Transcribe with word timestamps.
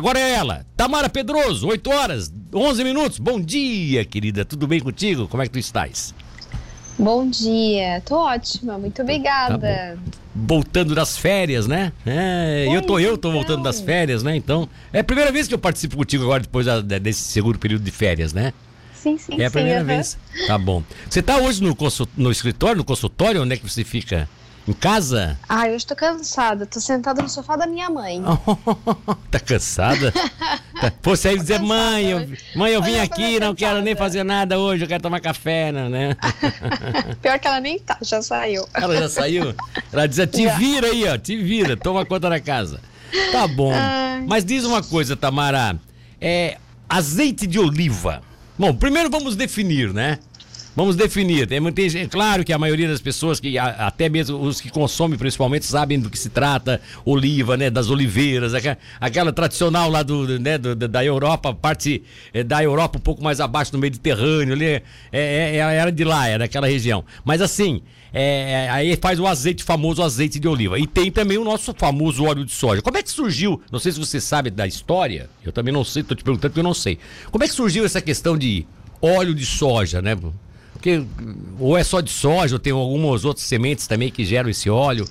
Agora 0.00 0.20
é 0.20 0.30
ela, 0.30 0.64
Tamara 0.76 1.08
Pedroso, 1.08 1.66
8 1.66 1.90
horas, 1.90 2.32
11 2.54 2.84
minutos. 2.84 3.18
Bom 3.18 3.40
dia, 3.40 4.04
querida. 4.04 4.44
Tudo 4.44 4.64
bem 4.64 4.78
contigo? 4.78 5.26
Como 5.26 5.42
é 5.42 5.46
que 5.46 5.50
tu 5.50 5.58
estás? 5.58 6.14
Bom 6.96 7.28
dia, 7.28 8.00
tô 8.06 8.14
ótima, 8.14 8.78
muito 8.78 9.02
obrigada. 9.02 9.58
Tá 9.58 10.20
voltando 10.36 10.94
das 10.94 11.18
férias, 11.18 11.66
né? 11.66 11.92
É, 12.06 12.68
eu 12.70 12.80
tô, 12.80 13.00
eu 13.00 13.18
tô 13.18 13.32
voltando 13.32 13.64
das 13.64 13.80
então. 13.80 13.86
férias, 13.86 14.22
né? 14.22 14.36
Então, 14.36 14.68
é 14.92 15.00
a 15.00 15.04
primeira 15.04 15.32
vez 15.32 15.48
que 15.48 15.54
eu 15.54 15.58
participo 15.58 15.96
contigo 15.96 16.22
agora, 16.22 16.44
depois 16.44 16.64
da, 16.64 16.80
desse 16.80 17.22
segundo 17.22 17.58
período 17.58 17.82
de 17.82 17.90
férias, 17.90 18.32
né? 18.32 18.52
Sim, 18.94 19.18
sim, 19.18 19.34
É 19.36 19.46
a 19.46 19.50
primeira 19.50 19.80
sim, 19.80 19.86
vez. 19.86 20.16
Tá 20.46 20.56
bom. 20.56 20.84
Você 21.10 21.20
tá 21.20 21.38
hoje 21.38 21.60
no, 21.60 21.76
no 22.16 22.30
escritório, 22.30 22.76
no 22.76 22.84
consultório? 22.84 23.42
Onde 23.42 23.54
é 23.54 23.56
que 23.56 23.68
você 23.68 23.82
fica? 23.82 24.28
Em 24.68 24.72
casa? 24.74 25.38
Ah, 25.48 25.66
eu 25.66 25.76
estou 25.76 25.96
cansada. 25.96 26.66
Tô 26.66 26.78
sentada 26.78 27.22
no 27.22 27.28
sofá 27.30 27.56
da 27.56 27.66
minha 27.66 27.88
mãe. 27.88 28.22
tá 29.32 29.40
cansada? 29.40 30.12
tá. 30.78 30.92
Pô, 31.00 31.16
você 31.16 31.28
aí 31.28 31.38
dizer, 31.38 31.58
mãe, 31.58 32.10
eu, 32.10 32.28
mãe, 32.54 32.72
eu 32.72 32.82
vim 32.82 32.98
aqui, 32.98 33.40
não 33.40 33.54
quero 33.54 33.80
nem 33.80 33.96
fazer 33.96 34.24
nada 34.24 34.58
hoje, 34.58 34.84
eu 34.84 34.88
quero 34.88 35.02
tomar 35.02 35.20
café, 35.20 35.72
né? 35.72 35.88
né? 35.88 36.16
Pior 37.22 37.38
que 37.38 37.48
ela 37.48 37.60
nem 37.60 37.78
tá, 37.78 37.96
já 38.02 38.20
saiu. 38.20 38.68
Ela 38.74 38.94
já 38.94 39.08
saiu? 39.08 39.54
Ela 39.90 40.06
dizia, 40.06 40.26
te 40.26 40.46
vira 40.50 40.88
aí, 40.88 41.08
ó, 41.08 41.16
te 41.16 41.34
vira, 41.42 41.74
toma 41.74 42.04
conta 42.04 42.28
da 42.28 42.38
casa. 42.38 42.78
Tá 43.32 43.48
bom. 43.48 43.72
Ai. 43.72 44.22
Mas 44.28 44.44
diz 44.44 44.64
uma 44.64 44.82
coisa, 44.82 45.16
Tamara. 45.16 45.80
É, 46.20 46.58
azeite 46.86 47.46
de 47.46 47.58
oliva. 47.58 48.20
Bom, 48.58 48.74
primeiro 48.74 49.08
vamos 49.08 49.34
definir, 49.34 49.94
né? 49.94 50.18
Vamos 50.78 50.94
definir. 50.94 51.48
É, 51.52 52.06
claro 52.06 52.44
que 52.44 52.52
a 52.52 52.56
maioria 52.56 52.86
das 52.86 53.00
pessoas, 53.00 53.40
que 53.40 53.58
até 53.58 54.08
mesmo 54.08 54.40
os 54.40 54.60
que 54.60 54.70
consomem 54.70 55.18
principalmente, 55.18 55.66
sabem 55.66 55.98
do 55.98 56.08
que 56.08 56.16
se 56.16 56.30
trata, 56.30 56.80
oliva, 57.04 57.56
né? 57.56 57.68
Das 57.68 57.90
oliveiras, 57.90 58.54
aquela, 58.54 58.78
aquela 59.00 59.32
tradicional 59.32 59.90
lá 59.90 60.04
do, 60.04 60.38
né, 60.38 60.56
do, 60.56 60.76
da 60.76 61.04
Europa, 61.04 61.52
parte 61.52 62.04
é, 62.32 62.44
da 62.44 62.62
Europa 62.62 62.96
um 62.96 63.00
pouco 63.00 63.24
mais 63.24 63.40
abaixo 63.40 63.72
do 63.72 63.78
Mediterrâneo, 63.78 64.54
ali, 64.54 64.66
é, 64.66 64.82
é, 65.10 65.56
é 65.56 65.58
era 65.58 65.90
de 65.90 66.04
lá, 66.04 66.28
era 66.28 66.38
daquela 66.44 66.68
região. 66.68 67.04
Mas 67.24 67.42
assim, 67.42 67.82
é, 68.12 68.68
aí 68.70 68.96
faz 69.02 69.18
o 69.18 69.26
azeite 69.26 69.64
famoso, 69.64 70.00
azeite 70.00 70.38
de 70.38 70.46
oliva. 70.46 70.78
E 70.78 70.86
tem 70.86 71.10
também 71.10 71.38
o 71.38 71.44
nosso 71.44 71.74
famoso 71.76 72.22
óleo 72.22 72.44
de 72.44 72.52
soja. 72.52 72.80
Como 72.82 72.96
é 72.96 73.02
que 73.02 73.10
surgiu? 73.10 73.60
Não 73.72 73.80
sei 73.80 73.90
se 73.90 73.98
você 73.98 74.20
sabe 74.20 74.48
da 74.48 74.64
história, 74.64 75.28
eu 75.44 75.50
também 75.50 75.74
não 75.74 75.82
sei, 75.82 76.02
estou 76.02 76.16
te 76.16 76.22
perguntando 76.22 76.52
porque 76.52 76.60
eu 76.60 76.64
não 76.64 76.72
sei. 76.72 77.00
Como 77.32 77.42
é 77.42 77.48
que 77.48 77.54
surgiu 77.54 77.84
essa 77.84 78.00
questão 78.00 78.38
de 78.38 78.64
óleo 79.02 79.34
de 79.34 79.44
soja, 79.44 80.00
né? 80.00 80.16
Porque 80.78 81.04
ou 81.58 81.76
é 81.76 81.82
só 81.82 82.00
de 82.00 82.10
soja, 82.10 82.54
ou 82.54 82.58
tem 82.58 82.72
algumas 82.72 83.24
outras 83.24 83.44
sementes 83.44 83.88
também 83.88 84.10
que 84.10 84.24
geram 84.24 84.48
esse 84.48 84.70
óleo. 84.70 85.06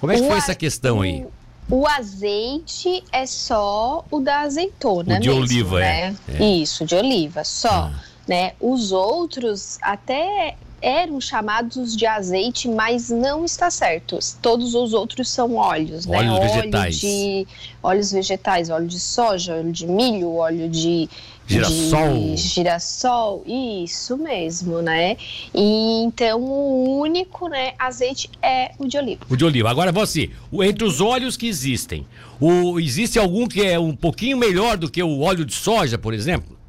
Como 0.00 0.10
é 0.10 0.16
que 0.16 0.22
o 0.22 0.26
foi 0.26 0.38
essa 0.38 0.54
questão 0.54 1.02
aí? 1.02 1.26
O 1.68 1.86
azeite 1.86 3.04
é 3.12 3.26
só 3.26 4.04
o 4.10 4.18
da 4.18 4.40
azeitona, 4.40 5.18
o 5.18 5.20
de 5.20 5.28
mesmo, 5.28 5.42
oliva, 5.42 5.78
né? 5.78 6.16
é, 6.26 6.42
é. 6.42 6.44
Isso, 6.44 6.86
de 6.86 6.94
oliva, 6.94 7.44
só. 7.44 7.90
Ah. 7.92 8.02
Né? 8.26 8.52
Os 8.58 8.92
outros 8.92 9.78
até 9.82 10.56
eram 10.82 11.20
chamados 11.20 11.96
de 11.96 12.06
azeite, 12.06 12.68
mas 12.68 13.10
não 13.10 13.44
está 13.44 13.70
certo. 13.70 14.18
Todos 14.40 14.74
os 14.74 14.92
outros 14.92 15.28
são 15.30 15.56
óleos, 15.56 16.06
né? 16.06 16.18
Óleos 16.18 16.52
vegetais. 16.52 17.00
de 17.00 17.46
óleos 17.82 18.12
vegetais, 18.12 18.70
óleo 18.70 18.86
de 18.86 19.00
soja, 19.00 19.54
óleo 19.54 19.72
de 19.72 19.86
milho, 19.86 20.34
óleo 20.34 20.68
de 20.68 21.08
Girassol. 21.50 22.34
De 22.34 22.36
girassol, 22.36 23.42
isso 23.44 24.16
mesmo, 24.16 24.80
né? 24.80 25.16
E 25.52 26.02
então 26.04 26.40
o 26.40 27.00
único, 27.00 27.48
né, 27.48 27.72
azeite 27.76 28.30
é 28.40 28.70
o 28.78 28.86
de 28.86 28.96
oliva. 28.96 29.22
O 29.28 29.36
de 29.36 29.44
oliva. 29.44 29.68
Agora 29.68 29.90
você, 29.90 30.30
entre 30.52 30.84
os 30.84 31.00
óleos 31.00 31.36
que 31.36 31.48
existem, 31.48 32.06
o, 32.40 32.78
existe 32.78 33.18
algum 33.18 33.48
que 33.48 33.62
é 33.62 33.78
um 33.78 33.96
pouquinho 33.96 34.36
melhor 34.36 34.76
do 34.76 34.88
que 34.88 35.02
o 35.02 35.20
óleo 35.20 35.44
de 35.44 35.54
soja, 35.54 35.98
por 35.98 36.14
exemplo? 36.14 36.59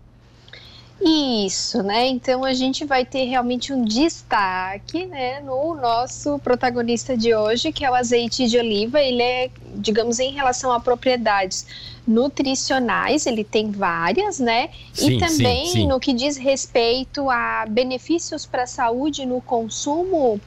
Isso, 1.04 1.82
né? 1.82 2.08
Então 2.08 2.44
a 2.44 2.54
gente 2.54 2.86
vai 2.86 3.04
ter 3.04 3.24
realmente 3.24 3.74
um 3.74 3.84
destaque, 3.84 5.06
né, 5.08 5.40
no 5.40 5.74
nosso 5.74 6.38
protagonista 6.40 7.18
de 7.18 7.34
hoje, 7.34 7.72
que 7.72 7.84
é 7.84 7.90
o 7.90 7.96
azeite 7.96 8.48
de 8.48 8.58
oliva. 8.60 9.02
Ele 9.02 9.22
é, 9.22 9.50
digamos, 9.76 10.20
em 10.20 10.32
relação 10.32 10.72
a 10.72 10.80
propriedades 10.80 11.66
nutricionais, 12.08 13.26
ele 13.26 13.44
tem 13.44 13.72
várias, 13.72 14.40
né? 14.40 14.70
Sim, 14.94 15.18
e 15.18 15.20
também 15.20 15.66
sim, 15.68 15.72
sim. 15.72 15.88
no 15.88 16.00
que 16.00 16.14
diz 16.14 16.36
respeito 16.36 17.30
a 17.30 17.66
benefícios 17.70 18.46
para 18.46 18.64
a 18.64 18.68
saúde 18.68 19.26
no 19.26 19.40
consumo, 19.40 20.40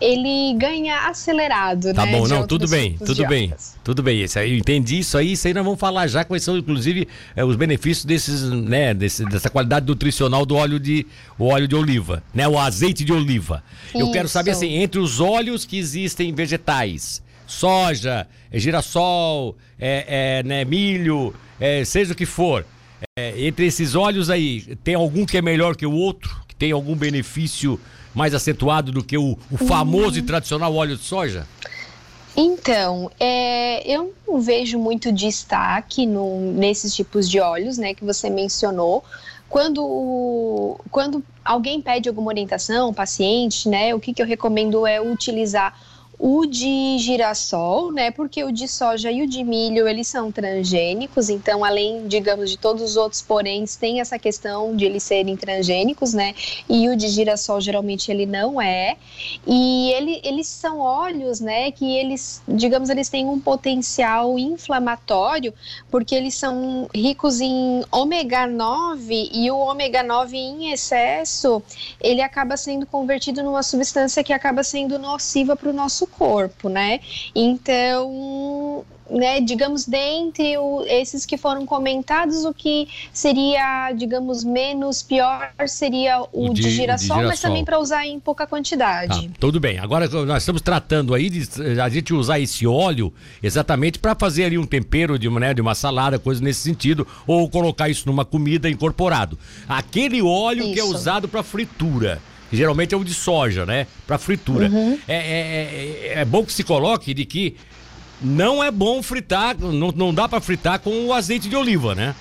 ele 0.00 0.54
ganha 0.54 1.08
acelerado, 1.08 1.92
tá 1.94 2.06
né? 2.06 2.12
Tá 2.12 2.18
bom, 2.18 2.26
não, 2.26 2.46
tudo 2.46 2.66
bem, 2.66 2.96
tudo 2.98 3.26
bem, 3.26 3.54
tudo 3.84 4.02
bem. 4.02 4.22
Isso 4.22 4.38
aí, 4.38 4.52
eu 4.52 4.58
entendi 4.58 4.98
isso 4.98 5.16
aí, 5.16 5.32
isso 5.32 5.46
aí 5.46 5.54
nós 5.54 5.64
vamos 5.64 5.78
falar 5.78 6.06
já 6.06 6.24
quais 6.24 6.42
são, 6.42 6.56
inclusive, 6.56 7.06
é, 7.36 7.44
os 7.44 7.56
benefícios 7.56 8.04
desses, 8.04 8.42
né, 8.50 8.94
desse, 8.94 9.24
dessa 9.26 9.48
qualidade 9.48 9.86
nutricional 9.86 10.44
do 10.44 10.56
óleo 10.56 10.80
de, 10.80 11.06
o 11.38 11.46
óleo 11.46 11.68
de 11.68 11.76
oliva, 11.76 12.22
né, 12.34 12.48
o 12.48 12.58
azeite 12.58 13.04
de 13.04 13.12
oliva. 13.12 13.62
Isso. 13.88 13.98
Eu 13.98 14.10
quero 14.10 14.28
saber 14.28 14.52
assim, 14.52 14.74
entre 14.74 14.98
os 14.98 15.20
óleos 15.20 15.64
que 15.64 15.78
existem 15.78 16.34
vegetais, 16.34 17.21
soja, 17.52 18.26
é 18.50 18.58
girassol, 18.58 19.56
é, 19.78 20.40
é 20.40 20.42
né, 20.42 20.64
milho, 20.64 21.34
é, 21.60 21.84
seja 21.84 22.12
o 22.12 22.16
que 22.16 22.26
for. 22.26 22.66
É, 23.18 23.46
entre 23.46 23.66
esses 23.66 23.94
óleos 23.94 24.30
aí, 24.30 24.76
tem 24.82 24.94
algum 24.94 25.26
que 25.26 25.36
é 25.36 25.42
melhor 25.42 25.76
que 25.76 25.86
o 25.86 25.92
outro? 25.92 26.34
Que 26.48 26.54
tem 26.54 26.72
algum 26.72 26.96
benefício 26.96 27.78
mais 28.14 28.34
acentuado 28.34 28.92
do 28.92 29.02
que 29.02 29.16
o, 29.16 29.38
o 29.50 29.56
famoso 29.56 30.18
e 30.18 30.22
tradicional 30.22 30.74
óleo 30.74 30.96
de 30.96 31.02
soja? 31.02 31.46
Então, 32.36 33.10
é, 33.20 33.86
eu 33.86 34.14
não 34.26 34.40
vejo 34.40 34.78
muito 34.78 35.12
destaque 35.12 36.06
no, 36.06 36.52
nesses 36.52 36.94
tipos 36.94 37.28
de 37.28 37.38
óleos, 37.38 37.76
né, 37.76 37.94
que 37.94 38.04
você 38.04 38.30
mencionou. 38.30 39.04
Quando, 39.48 40.80
quando 40.90 41.22
alguém 41.44 41.82
pede 41.82 42.08
alguma 42.08 42.28
orientação, 42.28 42.94
paciente, 42.94 43.68
né, 43.68 43.94
o 43.94 44.00
que, 44.00 44.14
que 44.14 44.22
eu 44.22 44.26
recomendo 44.26 44.86
é 44.86 44.98
utilizar 44.98 45.78
o 46.24 46.46
de 46.46 46.98
girassol, 47.00 47.90
né? 47.90 48.12
Porque 48.12 48.44
o 48.44 48.52
de 48.52 48.68
soja 48.68 49.10
e 49.10 49.22
o 49.22 49.26
de 49.26 49.42
milho, 49.42 49.88
eles 49.88 50.06
são 50.06 50.30
transgênicos, 50.30 51.28
então 51.28 51.64
além, 51.64 52.06
digamos, 52.06 52.48
de 52.48 52.56
todos 52.56 52.80
os 52.80 52.96
outros 52.96 53.20
poréns, 53.20 53.74
tem 53.74 54.00
essa 54.00 54.16
questão 54.20 54.76
de 54.76 54.84
eles 54.84 55.02
serem 55.02 55.36
transgênicos, 55.36 56.14
né? 56.14 56.32
E 56.68 56.88
o 56.88 56.94
de 56.94 57.08
girassol 57.08 57.60
geralmente 57.60 58.08
ele 58.08 58.24
não 58.24 58.62
é. 58.62 58.96
E 59.44 59.90
ele, 59.94 60.20
eles 60.22 60.46
são 60.46 60.78
óleos, 60.78 61.40
né, 61.40 61.72
que 61.72 61.96
eles, 61.96 62.40
digamos, 62.46 62.88
eles 62.88 63.08
têm 63.08 63.26
um 63.26 63.40
potencial 63.40 64.38
inflamatório, 64.38 65.52
porque 65.90 66.14
eles 66.14 66.36
são 66.36 66.88
ricos 66.94 67.40
em 67.40 67.82
ômega 67.90 68.46
9 68.46 69.28
e 69.32 69.50
o 69.50 69.58
ômega 69.58 70.04
9 70.04 70.36
em 70.36 70.72
excesso, 70.72 71.60
ele 72.00 72.22
acaba 72.22 72.56
sendo 72.56 72.86
convertido 72.86 73.42
numa 73.42 73.64
substância 73.64 74.22
que 74.22 74.32
acaba 74.32 74.62
sendo 74.62 75.00
nociva 75.00 75.56
para 75.56 75.68
o 75.68 75.72
nosso 75.72 76.06
corpo, 76.16 76.68
né? 76.68 77.00
Então, 77.34 78.84
né, 79.12 79.40
digamos, 79.40 79.84
dentre 79.84 80.56
o, 80.56 80.84
esses 80.86 81.26
que 81.26 81.36
foram 81.36 81.66
comentados, 81.66 82.44
o 82.44 82.54
que 82.54 82.88
seria, 83.12 83.92
digamos, 83.92 84.42
menos 84.42 85.02
pior 85.02 85.52
seria 85.66 86.22
o, 86.32 86.50
o 86.50 86.54
de, 86.54 86.62
de, 86.62 86.70
girassol, 86.70 86.70
de, 86.70 87.22
girassol, 87.22 87.24
mas 87.24 87.40
também 87.40 87.64
para 87.64 87.78
usar 87.78 88.06
em 88.06 88.18
pouca 88.18 88.46
quantidade. 88.46 89.28
Tá, 89.28 89.34
tudo 89.38 89.60
bem. 89.60 89.78
Agora 89.78 90.08
nós 90.08 90.42
estamos 90.42 90.62
tratando 90.62 91.14
aí 91.14 91.28
de 91.28 91.80
a 91.80 91.88
gente 91.88 92.14
usar 92.14 92.40
esse 92.40 92.66
óleo 92.66 93.12
exatamente 93.42 93.98
para 93.98 94.14
fazer 94.14 94.44
ali 94.44 94.58
um 94.58 94.66
tempero 94.66 95.18
de, 95.18 95.28
né, 95.28 95.52
de 95.52 95.60
uma 95.60 95.74
salada, 95.74 96.18
coisa 96.18 96.42
nesse 96.42 96.60
sentido, 96.60 97.06
ou 97.26 97.48
colocar 97.48 97.88
isso 97.88 98.06
numa 98.06 98.24
comida 98.24 98.68
incorporado. 98.70 99.38
Aquele 99.68 100.22
óleo 100.22 100.64
isso. 100.64 100.72
que 100.72 100.80
é 100.80 100.84
usado 100.84 101.28
para 101.28 101.42
fritura 101.42 102.20
geralmente 102.52 102.94
é 102.94 102.96
o 102.96 103.04
de 103.04 103.14
soja, 103.14 103.64
né? 103.64 103.86
Para 104.06 104.18
fritura. 104.18 104.68
Uhum. 104.68 104.98
É, 105.08 105.14
é, 105.14 106.12
é, 106.14 106.20
é, 106.20 106.24
bom 106.24 106.44
que 106.44 106.52
se 106.52 106.62
coloque 106.62 107.14
de 107.14 107.24
que 107.24 107.56
não 108.20 108.62
é 108.62 108.70
bom 108.70 109.02
fritar, 109.02 109.56
não, 109.58 109.90
não 109.90 110.14
dá 110.14 110.28
para 110.28 110.40
fritar 110.40 110.78
com 110.78 111.06
o 111.06 111.12
azeite 111.12 111.48
de 111.48 111.56
oliva, 111.56 111.94
né? 111.94 112.14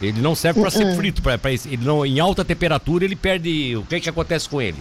Ele 0.00 0.20
não 0.20 0.34
serve 0.34 0.60
para 0.60 0.70
ser 0.70 0.84
uhum. 0.84 0.96
frito, 0.96 1.20
pra, 1.20 1.36
pra, 1.36 1.52
ele 1.52 1.78
não, 1.82 2.06
em 2.06 2.20
alta 2.20 2.44
temperatura 2.44 3.04
ele 3.04 3.16
perde. 3.16 3.76
O 3.76 3.82
que 3.82 4.00
que 4.00 4.08
acontece 4.08 4.48
com 4.48 4.60
ele? 4.60 4.78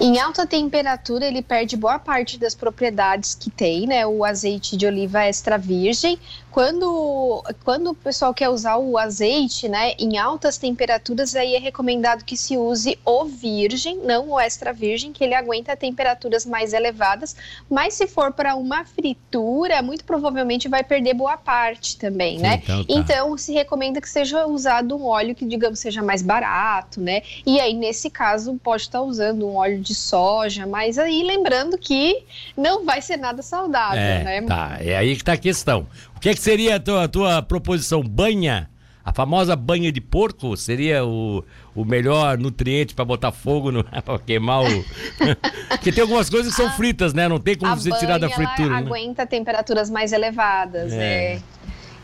Em 0.00 0.18
alta 0.18 0.46
temperatura, 0.46 1.26
ele 1.26 1.42
perde 1.42 1.76
boa 1.76 1.98
parte 1.98 2.38
das 2.38 2.54
propriedades 2.54 3.34
que 3.34 3.50
tem, 3.50 3.86
né? 3.86 4.06
O 4.06 4.24
azeite 4.24 4.74
de 4.74 4.86
oliva 4.86 5.24
extra 5.24 5.58
virgem. 5.58 6.18
Quando, 6.50 7.44
quando 7.64 7.90
o 7.90 7.94
pessoal 7.94 8.34
quer 8.34 8.48
usar 8.48 8.76
o 8.76 8.98
azeite, 8.98 9.68
né, 9.68 9.92
em 9.98 10.18
altas 10.18 10.58
temperaturas, 10.58 11.36
aí 11.36 11.54
é 11.54 11.58
recomendado 11.58 12.24
que 12.24 12.36
se 12.36 12.56
use 12.56 12.98
o 13.04 13.24
virgem, 13.24 13.98
não 13.98 14.30
o 14.30 14.40
extra 14.40 14.72
virgem, 14.72 15.12
que 15.12 15.22
ele 15.22 15.34
aguenta 15.34 15.76
temperaturas 15.76 16.44
mais 16.44 16.72
elevadas. 16.72 17.36
Mas 17.68 17.94
se 17.94 18.08
for 18.08 18.32
para 18.32 18.56
uma 18.56 18.84
fritura, 18.84 19.80
muito 19.80 20.04
provavelmente 20.04 20.68
vai 20.68 20.82
perder 20.82 21.14
boa 21.14 21.36
parte 21.36 21.96
também, 21.96 22.38
né? 22.38 22.60
Então, 22.64 22.84
tá. 22.84 22.92
então, 22.92 23.38
se 23.38 23.52
recomenda 23.52 24.00
que 24.00 24.08
seja 24.08 24.46
usado 24.46 24.96
um 24.96 25.04
óleo 25.06 25.34
que, 25.34 25.44
digamos, 25.44 25.78
seja 25.78 26.02
mais 26.02 26.20
barato, 26.20 27.00
né? 27.00 27.22
E 27.46 27.60
aí, 27.60 27.74
nesse 27.74 28.10
caso, 28.10 28.58
pode 28.62 28.82
estar 28.82 29.02
usando 29.02 29.46
um 29.46 29.54
óleo 29.54 29.78
de 29.78 29.89
de 29.90 29.94
soja, 29.96 30.66
mas 30.66 30.98
aí 30.98 31.24
lembrando 31.24 31.76
que 31.76 32.22
não 32.56 32.84
vai 32.84 33.02
ser 33.02 33.16
nada 33.16 33.42
saudável, 33.42 34.00
é, 34.00 34.22
né? 34.22 34.42
Tá, 34.42 34.76
é 34.80 34.96
aí 34.96 35.16
que 35.16 35.24
tá 35.24 35.32
a 35.32 35.36
questão. 35.36 35.86
O 36.16 36.20
que, 36.20 36.28
é 36.28 36.34
que 36.34 36.40
seria 36.40 36.76
a 36.76 36.80
tua, 36.80 37.04
a 37.04 37.08
tua 37.08 37.42
proposição? 37.42 38.00
Banha? 38.02 38.70
A 39.04 39.12
famosa 39.12 39.56
banha 39.56 39.90
de 39.90 40.00
porco 40.00 40.56
seria 40.56 41.04
o, 41.04 41.42
o 41.74 41.84
melhor 41.84 42.38
nutriente 42.38 42.94
para 42.94 43.04
botar 43.04 43.32
fogo 43.32 43.72
no 43.72 43.82
para 44.04 44.18
queimar 44.20 44.62
o 44.62 44.84
Porque 45.70 45.90
tem 45.90 46.02
algumas 46.02 46.30
coisas 46.30 46.54
que 46.54 46.56
são 46.56 46.68
a, 46.68 46.72
fritas, 46.72 47.12
né? 47.12 47.26
Não 47.26 47.40
tem 47.40 47.56
como 47.56 47.74
você 47.74 47.90
tirar 47.98 48.18
da 48.18 48.28
fritura. 48.28 48.68
Ela 48.68 48.80
né? 48.80 48.86
aguenta 48.86 49.26
temperaturas 49.26 49.90
mais 49.90 50.12
elevadas, 50.12 50.92
é. 50.92 51.34
é. 51.34 51.40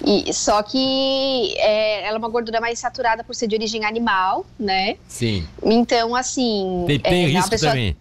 E, 0.06 0.32
só 0.32 0.62
que 0.62 1.56
é, 1.58 2.06
ela 2.06 2.14
é 2.14 2.18
uma 2.18 2.28
gordura 2.28 2.60
mais 2.60 2.78
saturada 2.78 3.24
por 3.24 3.34
ser 3.34 3.48
de 3.48 3.56
origem 3.56 3.84
animal, 3.84 4.46
né? 4.56 4.98
Sim. 5.08 5.44
Então, 5.64 6.14
assim. 6.14 6.84
Tem, 6.86 7.00
tem 7.00 7.24
é, 7.24 7.26
risco 7.26 7.50
pessoa, 7.50 7.72
também. 7.72 7.96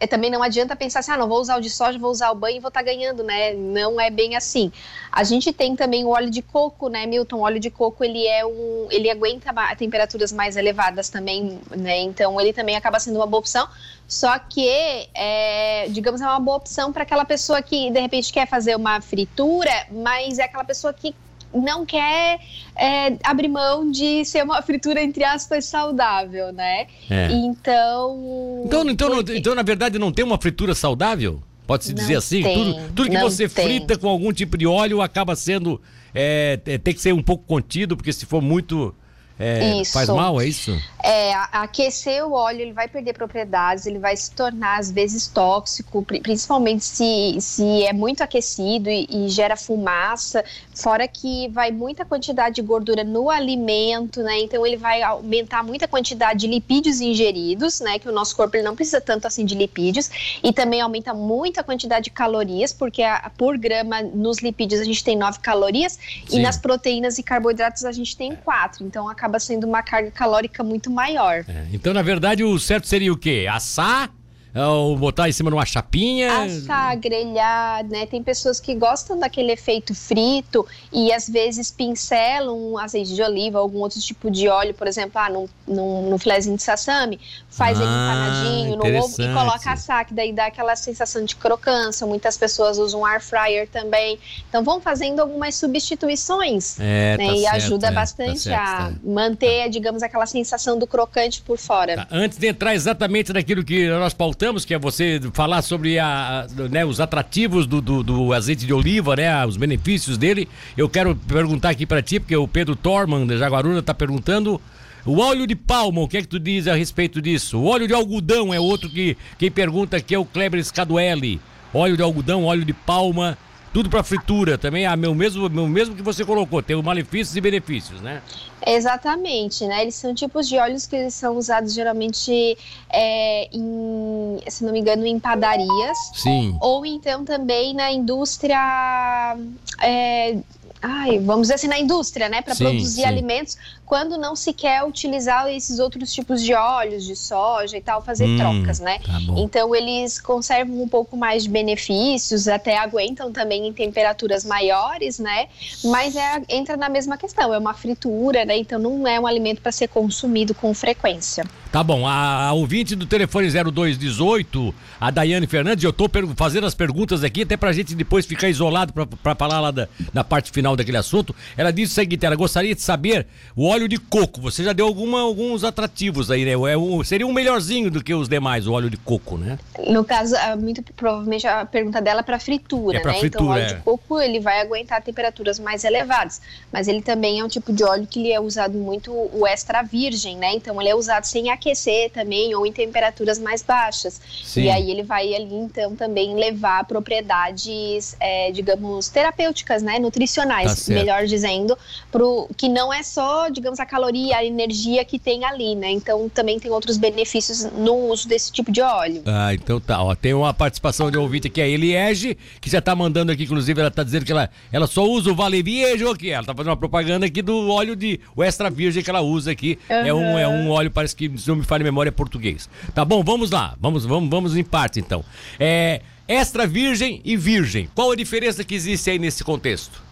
É, 0.00 0.06
também 0.06 0.30
não 0.30 0.42
adianta 0.42 0.74
pensar 0.74 1.00
assim, 1.00 1.12
ah, 1.12 1.16
não 1.18 1.28
vou 1.28 1.38
usar 1.40 1.58
o 1.58 1.60
de 1.60 1.68
soja, 1.68 1.98
vou 1.98 2.10
usar 2.10 2.30
o 2.30 2.34
banho 2.34 2.56
e 2.56 2.60
vou 2.60 2.68
estar 2.68 2.80
tá 2.80 2.86
ganhando, 2.86 3.22
né? 3.22 3.52
Não 3.52 4.00
é 4.00 4.10
bem 4.10 4.34
assim. 4.34 4.72
A 5.12 5.22
gente 5.24 5.52
tem 5.52 5.76
também 5.76 6.06
o 6.06 6.08
óleo 6.08 6.30
de 6.30 6.40
coco, 6.40 6.88
né, 6.88 7.04
Milton? 7.04 7.36
O 7.36 7.40
óleo 7.42 7.60
de 7.60 7.70
coco, 7.70 8.02
ele 8.02 8.26
é 8.26 8.46
um, 8.46 8.88
ele 8.90 9.10
aguenta 9.10 9.52
temperaturas 9.76 10.32
mais 10.32 10.56
elevadas 10.56 11.10
também, 11.10 11.60
né? 11.70 12.00
Então, 12.00 12.40
ele 12.40 12.54
também 12.54 12.76
acaba 12.76 12.98
sendo 12.98 13.16
uma 13.16 13.26
boa 13.26 13.40
opção. 13.40 13.68
Só 14.08 14.38
que, 14.38 14.66
é, 15.14 15.86
digamos, 15.90 16.22
é 16.22 16.26
uma 16.26 16.40
boa 16.40 16.56
opção 16.56 16.94
para 16.94 17.02
aquela 17.02 17.26
pessoa 17.26 17.60
que, 17.60 17.90
de 17.90 18.00
repente, 18.00 18.32
quer 18.32 18.48
fazer 18.48 18.74
uma 18.74 19.02
fritura, 19.02 19.86
mas 19.90 20.38
é 20.38 20.44
aquela 20.44 20.64
pessoa 20.64 20.94
que 20.94 21.14
não 21.54 21.84
quer 21.84 22.40
é, 22.76 23.16
abrir 23.22 23.48
mão 23.48 23.90
de 23.90 24.24
ser 24.24 24.44
uma 24.44 24.62
fritura, 24.62 25.02
entre 25.02 25.24
aspas, 25.24 25.64
saudável, 25.64 26.52
né? 26.52 26.86
É. 27.10 27.28
Então. 27.30 28.62
Então, 28.64 28.88
então, 28.88 29.10
porque... 29.10 29.36
então, 29.36 29.54
na 29.54 29.62
verdade, 29.62 29.98
não 29.98 30.12
tem 30.12 30.24
uma 30.24 30.38
fritura 30.38 30.74
saudável? 30.74 31.42
Pode-se 31.66 31.92
dizer 31.94 32.16
assim? 32.16 32.42
Tem, 32.42 32.54
tudo 32.54 32.92
tudo 32.94 33.10
que 33.10 33.18
você 33.18 33.48
tem. 33.48 33.64
frita 33.64 33.96
com 33.96 34.08
algum 34.08 34.32
tipo 34.32 34.58
de 34.58 34.66
óleo 34.66 35.00
acaba 35.00 35.36
sendo. 35.36 35.80
É, 36.14 36.58
é, 36.66 36.76
tem 36.76 36.92
que 36.92 37.00
ser 37.00 37.14
um 37.14 37.22
pouco 37.22 37.44
contido, 37.46 37.96
porque 37.96 38.12
se 38.12 38.26
for 38.26 38.42
muito 38.42 38.94
é, 39.42 39.84
faz 39.84 40.08
mal, 40.08 40.40
é 40.40 40.46
isso? 40.46 40.80
É, 41.02 41.34
aquecer 41.50 42.24
o 42.24 42.32
óleo, 42.32 42.60
ele 42.60 42.72
vai 42.72 42.86
perder 42.86 43.12
propriedades, 43.12 43.86
ele 43.86 43.98
vai 43.98 44.16
se 44.16 44.30
tornar, 44.30 44.78
às 44.78 44.90
vezes, 44.90 45.26
tóxico, 45.26 46.02
principalmente 46.02 46.84
se, 46.84 47.36
se 47.40 47.84
é 47.84 47.92
muito 47.92 48.22
aquecido 48.22 48.88
e, 48.88 49.08
e 49.10 49.28
gera 49.28 49.56
fumaça, 49.56 50.44
fora 50.74 51.08
que 51.08 51.48
vai 51.48 51.72
muita 51.72 52.04
quantidade 52.04 52.54
de 52.56 52.62
gordura 52.62 53.02
no 53.02 53.28
alimento, 53.28 54.22
né? 54.22 54.38
Então, 54.40 54.64
ele 54.64 54.76
vai 54.76 55.02
aumentar 55.02 55.64
muita 55.64 55.88
quantidade 55.88 56.40
de 56.40 56.46
lipídios 56.46 57.00
ingeridos, 57.00 57.80
né? 57.80 57.98
Que 57.98 58.08
o 58.08 58.12
nosso 58.12 58.36
corpo 58.36 58.56
ele 58.56 58.64
não 58.64 58.76
precisa 58.76 59.00
tanto 59.00 59.26
assim 59.26 59.44
de 59.44 59.56
lipídios, 59.56 60.08
e 60.42 60.52
também 60.52 60.80
aumenta 60.80 61.12
muita 61.12 61.64
quantidade 61.64 62.04
de 62.04 62.10
calorias, 62.10 62.72
porque 62.72 63.02
a, 63.02 63.30
por 63.36 63.58
grama 63.58 64.02
nos 64.02 64.38
lipídios 64.38 64.80
a 64.80 64.84
gente 64.84 65.02
tem 65.02 65.16
9 65.16 65.40
calorias, 65.40 65.98
Sim. 66.28 66.38
e 66.38 66.42
nas 66.42 66.56
proteínas 66.56 67.18
e 67.18 67.22
carboidratos 67.22 67.84
a 67.84 67.90
gente 67.90 68.16
tem 68.16 68.36
4. 68.36 68.84
Então, 68.84 69.08
acaba 69.08 69.31
acaba 69.32 69.40
sendo 69.40 69.66
uma 69.66 69.82
carga 69.82 70.10
calórica 70.10 70.62
muito 70.62 70.90
maior. 70.90 71.44
É, 71.48 71.66
então, 71.72 71.94
na 71.94 72.02
verdade, 72.02 72.44
o 72.44 72.58
certo 72.58 72.86
seria 72.86 73.12
o 73.12 73.16
quê? 73.16 73.46
Assar 73.50 74.10
ou 74.54 74.96
botar 74.96 75.28
em 75.28 75.32
cima 75.32 75.50
de 75.50 75.56
uma 75.56 75.64
chapinha? 75.64 76.44
Assar, 76.44 76.98
grelhar, 76.98 77.84
né? 77.84 78.04
Tem 78.04 78.22
pessoas 78.22 78.60
que 78.60 78.74
gostam 78.74 79.18
daquele 79.18 79.52
efeito 79.52 79.94
frito 79.94 80.66
e 80.92 81.10
às 81.10 81.28
vezes 81.28 81.70
pincelam 81.70 82.72
um 82.72 82.78
azeite 82.78 83.14
de 83.14 83.22
oliva, 83.22 83.58
algum 83.58 83.78
outro 83.78 83.98
tipo 83.98 84.30
de 84.30 84.48
óleo, 84.48 84.74
por 84.74 84.86
exemplo, 84.86 85.12
ah, 85.14 85.30
no, 85.30 85.48
no, 85.66 86.10
no 86.10 86.18
filézinho 86.18 86.56
de 86.56 86.62
sassami, 86.62 87.18
faz 87.48 87.78
ah, 87.80 87.82
ele 87.82 87.90
empanadinho 87.90 88.76
no 88.76 89.04
ovo 89.04 89.22
e 89.22 89.32
coloca 89.32 89.72
assar, 89.72 90.04
que 90.04 90.12
daí 90.12 90.32
dá 90.32 90.46
aquela 90.46 90.76
sensação 90.76 91.24
de 91.24 91.34
crocância. 91.34 92.06
Muitas 92.06 92.36
pessoas 92.36 92.78
usam 92.78 93.06
air 93.06 93.22
fryer 93.22 93.66
também. 93.68 94.18
Então 94.48 94.62
vão 94.62 94.80
fazendo 94.80 95.20
algumas 95.20 95.54
substituições 95.54 96.78
é, 96.78 97.16
né? 97.16 97.26
tá 97.26 97.32
e 97.32 97.40
certo, 97.40 97.54
ajuda 97.54 97.86
é, 97.86 97.90
tá 97.90 97.94
bastante 97.94 98.44
tá 98.44 98.50
certo, 98.50 98.60
a 98.60 98.76
tá. 98.76 98.92
manter, 99.02 99.70
digamos, 99.70 100.02
aquela 100.02 100.26
sensação 100.26 100.78
do 100.78 100.86
crocante 100.86 101.40
por 101.40 101.56
fora. 101.56 101.96
Tá, 101.96 102.08
antes 102.10 102.36
de 102.36 102.46
entrar 102.46 102.74
exatamente 102.74 103.32
naquilo 103.32 103.64
que 103.64 103.88
nós 103.88 104.12
pautamos 104.12 104.41
voltamos, 104.42 104.64
que 104.64 104.74
é 104.74 104.78
você 104.78 105.20
falar 105.32 105.62
sobre 105.62 106.00
a, 106.00 106.48
né, 106.68 106.84
os 106.84 106.98
atrativos 106.98 107.64
do, 107.64 107.80
do, 107.80 108.02
do, 108.02 108.32
azeite 108.32 108.66
de 108.66 108.74
oliva, 108.74 109.14
né, 109.14 109.46
os 109.46 109.56
benefícios 109.56 110.18
dele. 110.18 110.48
Eu 110.76 110.88
quero 110.88 111.14
perguntar 111.14 111.70
aqui 111.70 111.86
para 111.86 112.02
ti, 112.02 112.18
porque 112.18 112.34
o 112.34 112.48
Pedro 112.48 112.74
Torman, 112.74 113.24
de 113.24 113.38
Jaguaruna, 113.38 113.78
está 113.78 113.94
perguntando. 113.94 114.60
O 115.06 115.20
óleo 115.20 115.46
de 115.46 115.54
palma, 115.54 116.00
o 116.00 116.08
que 116.08 116.16
é 116.16 116.22
que 116.22 116.28
tu 116.28 116.40
diz 116.40 116.66
a 116.66 116.74
respeito 116.74 117.22
disso? 117.22 117.56
O 117.58 117.66
óleo 117.66 117.86
de 117.86 117.94
algodão 117.94 118.52
é 118.52 118.58
outro 118.58 118.90
que 118.90 119.16
quem 119.38 119.48
pergunta 119.48 119.96
aqui 119.96 120.12
é 120.12 120.18
o 120.18 120.24
Kleber 120.24 120.64
Scaduelli. 120.64 121.40
Óleo 121.72 121.96
de 121.96 122.02
algodão, 122.02 122.44
óleo 122.44 122.64
de 122.64 122.72
palma, 122.72 123.38
tudo 123.72 123.88
para 123.88 124.02
fritura 124.02 124.58
também, 124.58 124.86
ah, 124.86 124.96
meu 124.96 125.14
mesmo, 125.14 125.48
meu 125.48 125.66
mesmo 125.66 125.94
que 125.94 126.02
você 126.02 126.24
colocou, 126.24 126.62
tem 126.62 126.76
os 126.76 126.84
malefícios 126.84 127.34
e 127.36 127.40
benefícios, 127.40 128.00
né? 128.00 128.22
Exatamente, 128.66 129.66
né? 129.66 129.82
Eles 129.82 129.94
são 129.94 130.14
tipos 130.14 130.48
de 130.48 130.56
óleos 130.58 130.86
que 130.86 130.94
eles 130.94 131.14
são 131.14 131.36
usados 131.36 131.72
geralmente 131.74 132.56
é, 132.90 133.48
em, 133.52 134.38
se 134.46 134.64
não 134.64 134.72
me 134.72 134.80
engano, 134.80 135.06
em 135.06 135.18
padarias. 135.18 135.98
Sim. 136.14 136.56
Ou 136.60 136.84
então 136.86 137.24
também 137.24 137.74
na 137.74 137.90
indústria. 137.90 139.36
É, 139.80 140.36
ai, 140.82 141.18
vamos 141.18 141.42
dizer 141.42 141.54
assim, 141.54 141.68
na 141.68 141.78
indústria, 141.78 142.28
né, 142.28 142.42
para 142.42 142.54
produzir 142.54 143.02
sim. 143.02 143.04
alimentos, 143.04 143.56
quando 143.92 144.16
não 144.16 144.34
se 144.34 144.54
quer 144.54 144.82
utilizar 144.84 145.46
esses 145.48 145.78
outros 145.78 146.10
tipos 146.14 146.42
de 146.42 146.54
óleos, 146.54 147.04
de 147.04 147.14
soja 147.14 147.76
e 147.76 147.80
tal, 147.82 148.00
fazer 148.02 148.24
hum, 148.24 148.38
trocas, 148.38 148.80
né? 148.80 148.98
Tá 149.00 149.20
então 149.36 149.74
eles 149.74 150.18
conservam 150.18 150.82
um 150.82 150.88
pouco 150.88 151.14
mais 151.14 151.42
de 151.42 151.50
benefícios, 151.50 152.48
até 152.48 152.78
aguentam 152.78 153.30
também 153.30 153.68
em 153.68 153.72
temperaturas 153.74 154.46
maiores, 154.46 155.18
né? 155.18 155.46
Mas 155.84 156.16
é, 156.16 156.42
entra 156.48 156.74
na 156.74 156.88
mesma 156.88 157.18
questão, 157.18 157.52
é 157.52 157.58
uma 157.58 157.74
fritura, 157.74 158.46
né? 158.46 158.56
Então 158.56 158.78
não 158.78 159.06
é 159.06 159.20
um 159.20 159.26
alimento 159.26 159.60
para 159.60 159.70
ser 159.70 159.88
consumido 159.88 160.54
com 160.54 160.72
frequência. 160.72 161.44
Tá 161.72 161.82
bom, 161.82 162.06
a, 162.06 162.48
a 162.48 162.52
ouvinte 162.52 162.94
do 162.94 163.06
telefone 163.06 163.48
0218, 163.50 164.74
a 165.00 165.10
Daiane 165.10 165.46
Fernandes, 165.46 165.82
eu 165.82 165.90
tô 165.90 166.06
fazendo 166.36 166.66
as 166.66 166.74
perguntas 166.74 167.24
aqui, 167.24 167.44
até 167.44 167.56
pra 167.56 167.72
gente 167.72 167.94
depois 167.94 168.26
ficar 168.26 168.50
isolado 168.50 168.92
para 168.92 169.34
falar 169.34 169.58
lá 169.58 169.70
da, 169.70 169.88
da 170.12 170.22
parte 170.22 170.50
final 170.50 170.76
daquele 170.76 170.98
assunto. 170.98 171.34
Ela 171.56 171.70
disse 171.70 171.92
o 171.92 171.94
seguinte: 171.94 172.26
ela 172.26 172.36
gostaria 172.36 172.74
de 172.74 172.82
saber 172.82 173.26
o 173.56 173.66
óleo 173.66 173.81
de 173.88 173.98
coco. 173.98 174.40
Você 174.40 174.64
já 174.64 174.72
deu 174.72 174.86
alguma, 174.86 175.20
alguns 175.20 175.64
atrativos 175.64 176.30
aí, 176.30 176.44
né? 176.44 176.52
É 176.52 176.76
um, 176.76 177.02
seria 177.04 177.26
um 177.26 177.32
melhorzinho 177.32 177.90
do 177.90 178.02
que 178.02 178.14
os 178.14 178.28
demais, 178.28 178.66
o 178.66 178.72
óleo 178.72 178.90
de 178.90 178.96
coco, 178.96 179.36
né? 179.36 179.58
No 179.88 180.04
caso, 180.04 180.34
é 180.36 180.54
muito 180.56 180.82
provavelmente 180.94 181.46
a 181.46 181.64
pergunta 181.64 182.00
dela 182.00 182.20
é 182.20 182.22
para 182.22 182.38
fritura, 182.38 182.98
é 182.98 183.00
pra 183.00 183.12
né? 183.12 183.18
Fritura, 183.18 183.42
então, 183.42 183.48
o 183.48 183.50
óleo 183.50 183.62
é. 183.62 183.74
de 183.74 183.82
coco 183.82 184.20
ele 184.20 184.40
vai 184.40 184.60
aguentar 184.60 185.02
temperaturas 185.02 185.58
mais 185.58 185.84
elevadas, 185.84 186.40
mas 186.72 186.88
ele 186.88 187.02
também 187.02 187.40
é 187.40 187.44
um 187.44 187.48
tipo 187.48 187.72
de 187.72 187.84
óleo 187.84 188.06
que 188.06 188.20
ele 188.20 188.32
é 188.32 188.40
usado 188.40 188.76
muito 188.76 189.12
o 189.12 189.46
extra 189.46 189.82
virgem, 189.82 190.36
né? 190.36 190.52
Então 190.54 190.80
ele 190.80 190.90
é 190.90 190.94
usado 190.94 191.24
sem 191.24 191.50
aquecer 191.50 192.10
também 192.10 192.54
ou 192.54 192.66
em 192.66 192.72
temperaturas 192.72 193.38
mais 193.38 193.62
baixas. 193.62 194.20
Sim. 194.44 194.62
E 194.62 194.70
aí 194.70 194.90
ele 194.90 195.02
vai 195.02 195.34
ali 195.34 195.54
então 195.54 195.94
também 195.96 196.34
levar 196.34 196.84
propriedades, 196.84 198.16
é, 198.20 198.50
digamos, 198.52 199.08
terapêuticas, 199.08 199.82
né? 199.82 199.98
Nutricionais, 199.98 200.86
tá 200.86 200.92
melhor 200.92 201.26
dizendo, 201.26 201.76
pro 202.10 202.48
que 202.56 202.68
não 202.68 202.92
é 202.92 203.02
só, 203.02 203.48
digamos, 203.72 203.80
a 203.80 203.86
caloria, 203.86 204.36
a 204.36 204.44
energia 204.44 205.04
que 205.04 205.18
tem 205.18 205.44
ali, 205.44 205.74
né? 205.74 205.90
Então 205.90 206.28
também 206.28 206.58
tem 206.58 206.70
outros 206.70 206.96
benefícios 206.96 207.64
no 207.72 208.10
uso 208.10 208.28
desse 208.28 208.52
tipo 208.52 208.70
de 208.70 208.80
óleo. 208.80 209.22
Ah, 209.24 209.54
então 209.54 209.80
tá. 209.80 210.02
Ó, 210.02 210.14
tem 210.14 210.34
uma 210.34 210.52
participação 210.52 211.10
de 211.10 211.18
um 211.18 211.22
ouvinte 211.22 211.48
aqui, 211.48 211.60
a 211.60 211.66
Eliege, 211.66 212.36
que 212.60 212.70
já 212.70 212.80
tá 212.80 212.94
mandando 212.94 213.32
aqui, 213.32 213.44
inclusive, 213.44 213.80
ela 213.80 213.90
tá 213.90 214.02
dizendo 214.02 214.24
que 214.24 214.32
ela, 214.32 214.50
ela 214.70 214.86
só 214.86 215.04
usa 215.04 215.30
o 215.30 215.34
Vale 215.34 215.62
Viejo 215.62 216.10
aqui. 216.10 216.30
Ela 216.30 216.44
tá 216.44 216.54
fazendo 216.54 216.70
uma 216.70 216.76
propaganda 216.76 217.26
aqui 217.26 217.42
do 217.42 217.68
óleo 217.68 217.96
de 217.96 218.20
o 218.36 218.42
extra 218.42 218.70
virgem 218.70 219.02
que 219.02 219.10
ela 219.10 219.22
usa 219.22 219.50
aqui. 219.50 219.78
Uhum. 219.88 219.96
É, 219.96 220.14
um, 220.14 220.38
é 220.38 220.48
um 220.48 220.70
óleo, 220.70 220.90
parece 220.90 221.16
que, 221.16 221.30
se 221.38 221.48
não 221.48 221.56
me 221.56 221.64
falha 221.64 221.82
memória, 221.82 222.12
português. 222.12 222.68
Tá 222.94 223.04
bom, 223.04 223.22
vamos 223.22 223.50
lá. 223.50 223.74
Vamos, 223.80 224.04
vamos, 224.04 224.28
vamos 224.28 224.56
em 224.56 224.64
parte 224.64 225.00
então. 225.00 225.24
É 225.58 226.00
extra 226.28 226.66
virgem 226.66 227.20
e 227.24 227.36
virgem. 227.36 227.88
Qual 227.94 228.10
a 228.10 228.16
diferença 228.16 228.64
que 228.64 228.74
existe 228.74 229.10
aí 229.10 229.18
nesse 229.18 229.42
contexto? 229.42 230.11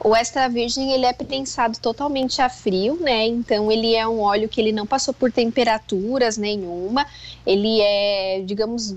O 0.00 0.14
extra 0.14 0.48
virgem 0.48 0.92
ele 0.92 1.06
é 1.06 1.12
prensado 1.12 1.78
totalmente 1.78 2.42
a 2.42 2.48
frio, 2.48 2.98
né? 3.00 3.26
Então 3.26 3.70
ele 3.72 3.94
é 3.94 4.06
um 4.06 4.20
óleo 4.20 4.48
que 4.48 4.60
ele 4.60 4.72
não 4.72 4.86
passou 4.86 5.14
por 5.14 5.32
temperaturas 5.32 6.36
nenhuma. 6.36 7.06
Ele 7.46 7.80
é, 7.80 8.42
digamos, 8.44 8.96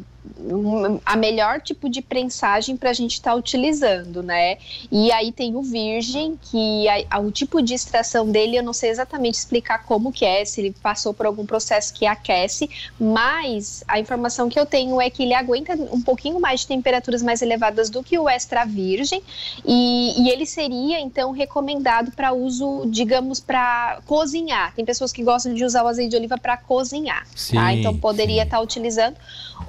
a 1.06 1.16
melhor 1.16 1.62
tipo 1.62 1.90
de 1.90 2.02
prensagem 2.02 2.78
para 2.78 2.90
a 2.90 2.94
gente 2.94 3.14
estar 3.14 3.32
tá 3.32 3.38
utilizando, 3.38 4.24
né? 4.24 4.58
E 4.92 5.12
aí 5.12 5.32
tem 5.32 5.56
o 5.56 5.62
virgem, 5.62 6.38
que 6.42 6.88
a, 6.88 7.18
a, 7.18 7.20
o 7.20 7.32
tipo 7.32 7.62
de 7.62 7.74
extração 7.74 8.30
dele 8.30 8.58
eu 8.58 8.64
não 8.64 8.74
sei 8.74 8.90
exatamente 8.90 9.36
explicar 9.36 9.84
como 9.86 10.12
que 10.12 10.26
é, 10.26 10.44
se 10.46 10.62
ele 10.62 10.76
passou 10.82 11.14
por 11.14 11.26
algum 11.26 11.46
processo 11.46 11.94
que 11.94 12.06
aquece, 12.06 12.70
mas 13.00 13.84
a 13.88 14.00
informação 14.00 14.50
que 14.50 14.60
eu 14.60 14.66
tenho 14.66 15.00
é 15.02 15.10
que 15.10 15.24
ele 15.24 15.34
aguenta 15.34 15.74
um 15.74 16.02
pouquinho 16.02 16.40
mais 16.40 16.62
de 16.62 16.68
temperaturas 16.68 17.22
mais 17.22 17.42
elevadas 17.42 17.90
do 17.90 18.04
que 18.04 18.18
o 18.18 18.28
extra 18.30 18.66
virgem 18.66 19.22
e, 19.66 20.22
e 20.22 20.30
ele 20.30 20.46
seria 20.46 21.00
então 21.00 21.32
recomendado 21.32 22.12
para 22.12 22.34
uso, 22.34 22.86
digamos, 22.88 23.40
para 23.40 24.00
cozinhar. 24.06 24.74
Tem 24.76 24.86
pessoas 24.86 25.12
que 25.12 25.24
gostam 25.24 25.54
de 25.54 25.64
usar 25.64 25.84
o 25.84 25.88
azeite 25.88 26.12
de 26.12 26.16
oliva 26.16 26.38
para 26.38 26.58
cozinhar, 26.58 27.24
tá? 27.24 27.32
sim, 27.36 27.56
tá? 27.56 27.74
Então 27.74 27.98
poderia 27.98 28.44
estar 28.44 28.58
tá 28.58 28.64
utilizando 28.64 29.18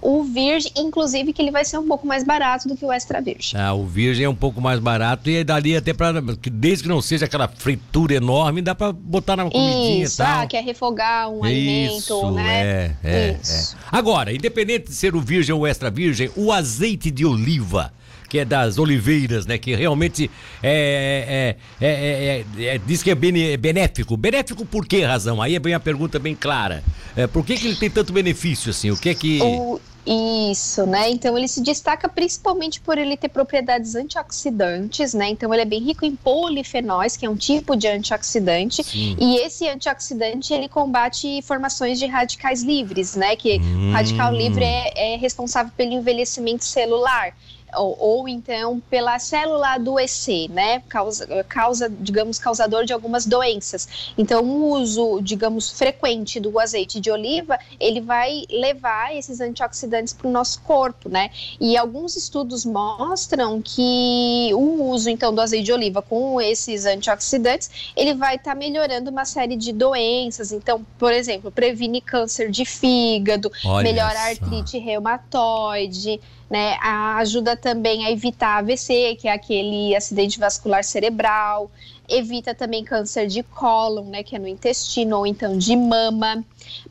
o 0.03 0.23
virgem, 0.23 0.48
inclusive 0.77 1.33
que 1.33 1.43
ele 1.43 1.51
vai 1.51 1.65
ser 1.65 1.79
um 1.79 1.87
pouco 1.87 2.07
mais 2.07 2.25
barato 2.25 2.69
do 2.69 2.77
que 2.77 2.85
o 2.85 2.93
extra 2.93 3.21
virgem. 3.21 3.61
Ah, 3.61 3.75
o 3.75 3.87
virgem 3.87 4.25
é 4.25 4.29
um 4.29 4.35
pouco 4.35 4.61
mais 4.61 4.79
barato 4.79 5.29
e 5.29 5.43
daria 5.45 5.79
até 5.79 5.93
para 5.93 6.21
desde 6.51 6.85
que 6.85 6.89
não 6.89 7.01
seja 7.01 7.27
aquela 7.27 7.49
fritura 7.49 8.15
enorme, 8.15 8.63
dá 8.63 8.75
para 8.75 8.93
botar 8.93 9.37
na 9.37 9.51
comidinha 9.51 10.05
Isso, 10.05 10.15
e 10.15 10.25
tal. 10.25 10.43
Ah, 10.43 10.47
quer 10.47 10.65
refogar 10.65 11.29
um 11.29 11.47
Isso, 11.47 12.15
alimento, 12.15 12.31
né? 12.33 12.61
É, 12.63 12.97
é, 13.05 13.39
Isso. 13.41 13.77
é. 13.77 13.79
Agora, 13.91 14.33
independente 14.33 14.89
de 14.89 14.95
ser 14.95 15.15
o 15.15 15.21
virgem 15.21 15.55
ou 15.55 15.63
o 15.63 15.67
extra 15.67 15.91
virgem, 15.91 16.31
o 16.37 16.53
azeite 16.53 17.11
de 17.11 17.25
oliva 17.25 17.93
que 18.29 18.39
é 18.39 18.45
das 18.45 18.77
oliveiras, 18.77 19.47
né? 19.47 19.57
Que 19.57 19.75
realmente 19.75 20.31
é, 20.63 21.57
é, 21.81 21.87
é, 21.87 22.67
é 22.67 22.79
diz 22.87 23.03
que 23.03 23.11
é 23.11 23.15
benéfico. 23.15 24.19
Benéfico 24.19 24.67
por 24.67 24.87
que 24.87 25.03
razão? 25.03 25.41
Aí 25.41 25.57
é 25.57 25.59
bem 25.59 25.73
a 25.73 25.81
pergunta 25.81 26.19
bem 26.19 26.35
clara. 26.35 26.85
por 27.33 27.43
que, 27.43 27.57
que 27.57 27.67
ele 27.67 27.77
tem 27.77 27.89
tanto 27.89 28.13
benefício 28.13 28.71
assim? 28.71 28.91
O 28.91 28.99
que 28.99 29.09
é 29.09 29.15
que... 29.15 29.41
O... 29.41 29.81
Isso, 30.11 30.87
né? 30.87 31.11
Então 31.11 31.37
ele 31.37 31.47
se 31.47 31.61
destaca 31.61 32.09
principalmente 32.09 32.81
por 32.81 32.97
ele 32.97 33.15
ter 33.15 33.29
propriedades 33.29 33.95
antioxidantes, 33.95 35.13
né? 35.13 35.29
Então 35.29 35.53
ele 35.53 35.63
é 35.63 35.67
bem 35.67 35.83
rico 35.83 36.03
em 36.07 36.17
polifenóis, 36.17 37.15
que 37.15 37.27
é 37.27 37.31
um 37.31 37.37
tipo 37.37 37.77
de 37.77 37.87
antioxidante, 37.89 38.83
Sim. 38.83 39.17
e 39.21 39.37
esse 39.41 39.69
antioxidante 39.69 40.55
ele 40.55 40.67
combate 40.67 41.43
formações 41.43 41.99
de 41.99 42.07
radicais 42.07 42.63
livres, 42.63 43.17
né? 43.17 43.37
Que 43.37 43.61
hum. 43.61 43.91
o 43.91 43.93
radical 43.93 44.33
livre 44.33 44.65
é, 44.65 45.15
é 45.15 45.17
responsável 45.17 45.73
pelo 45.77 45.93
envelhecimento 45.93 46.65
celular 46.65 47.35
ou, 47.75 47.97
ou, 47.99 48.29
então 48.29 48.81
pela 48.91 49.19
célula 49.19 49.75
adoecer, 49.75 50.51
né? 50.51 50.83
Causa, 50.89 51.45
causa, 51.45 51.89
digamos, 51.89 52.39
causador 52.39 52.85
de 52.85 52.93
algumas 52.93 53.27
doenças. 53.27 54.13
Então, 54.17 54.43
o 54.43 54.71
uso, 54.73 55.21
digamos, 55.21 55.71
frequente 55.71 56.41
do 56.41 56.59
azeite 56.59 57.01
de 57.01 57.11
oliva, 57.11 57.59
ele 57.79 58.01
vai 58.01 58.45
levar 58.51 59.15
esses 59.15 59.41
antioxidantes 59.41 60.13
para 60.13 60.29
o 60.29 60.31
nosso 60.31 60.61
corpo, 60.63 61.09
né? 61.09 61.31
E 61.61 61.77
alguns 61.77 62.17
estudos 62.17 62.65
mostram 62.65 63.61
que 63.63 64.51
o 64.55 64.91
uso, 64.91 65.11
então, 65.11 65.35
do 65.35 65.41
azeite 65.41 65.65
de 65.65 65.73
oliva 65.73 66.03
com 66.03 66.41
esses 66.41 66.87
antioxidantes, 66.87 67.93
ele 67.97 68.15
vai 68.15 68.37
estar 68.37 68.53
tá 68.53 68.57
melhorando 68.57 69.11
uma 69.11 69.25
série 69.25 69.57
de 69.57 69.73
doenças. 69.73 70.53
Então, 70.53 70.85
por 70.99 71.13
exemplo, 71.13 71.51
previne 71.51 72.01
câncer 72.01 72.51
de 72.51 72.65
fígado, 72.65 73.51
Olha 73.65 73.83
melhora 73.83 74.19
a 74.19 74.29
artrite 74.29 74.79
reumatoide, 74.79 76.21
né? 76.51 76.77
Ajuda 76.81 77.57
também 77.57 78.05
a 78.05 78.11
evitar 78.11 78.59
AVC, 78.59 79.17
que 79.21 79.29
é 79.29 79.33
aquele 79.33 79.95
acidente 79.95 80.39
vascular 80.39 80.83
cerebral, 80.83 81.71
evita 82.09 82.55
também 82.55 82.83
câncer 82.83 83.27
de 83.27 83.43
cólon, 83.43 84.05
né, 84.05 84.23
que 84.23 84.35
é 84.35 84.39
no 84.39 84.49
intestino, 84.49 85.19
ou 85.19 85.27
então 85.27 85.59
de 85.59 85.77
mama, 85.77 86.43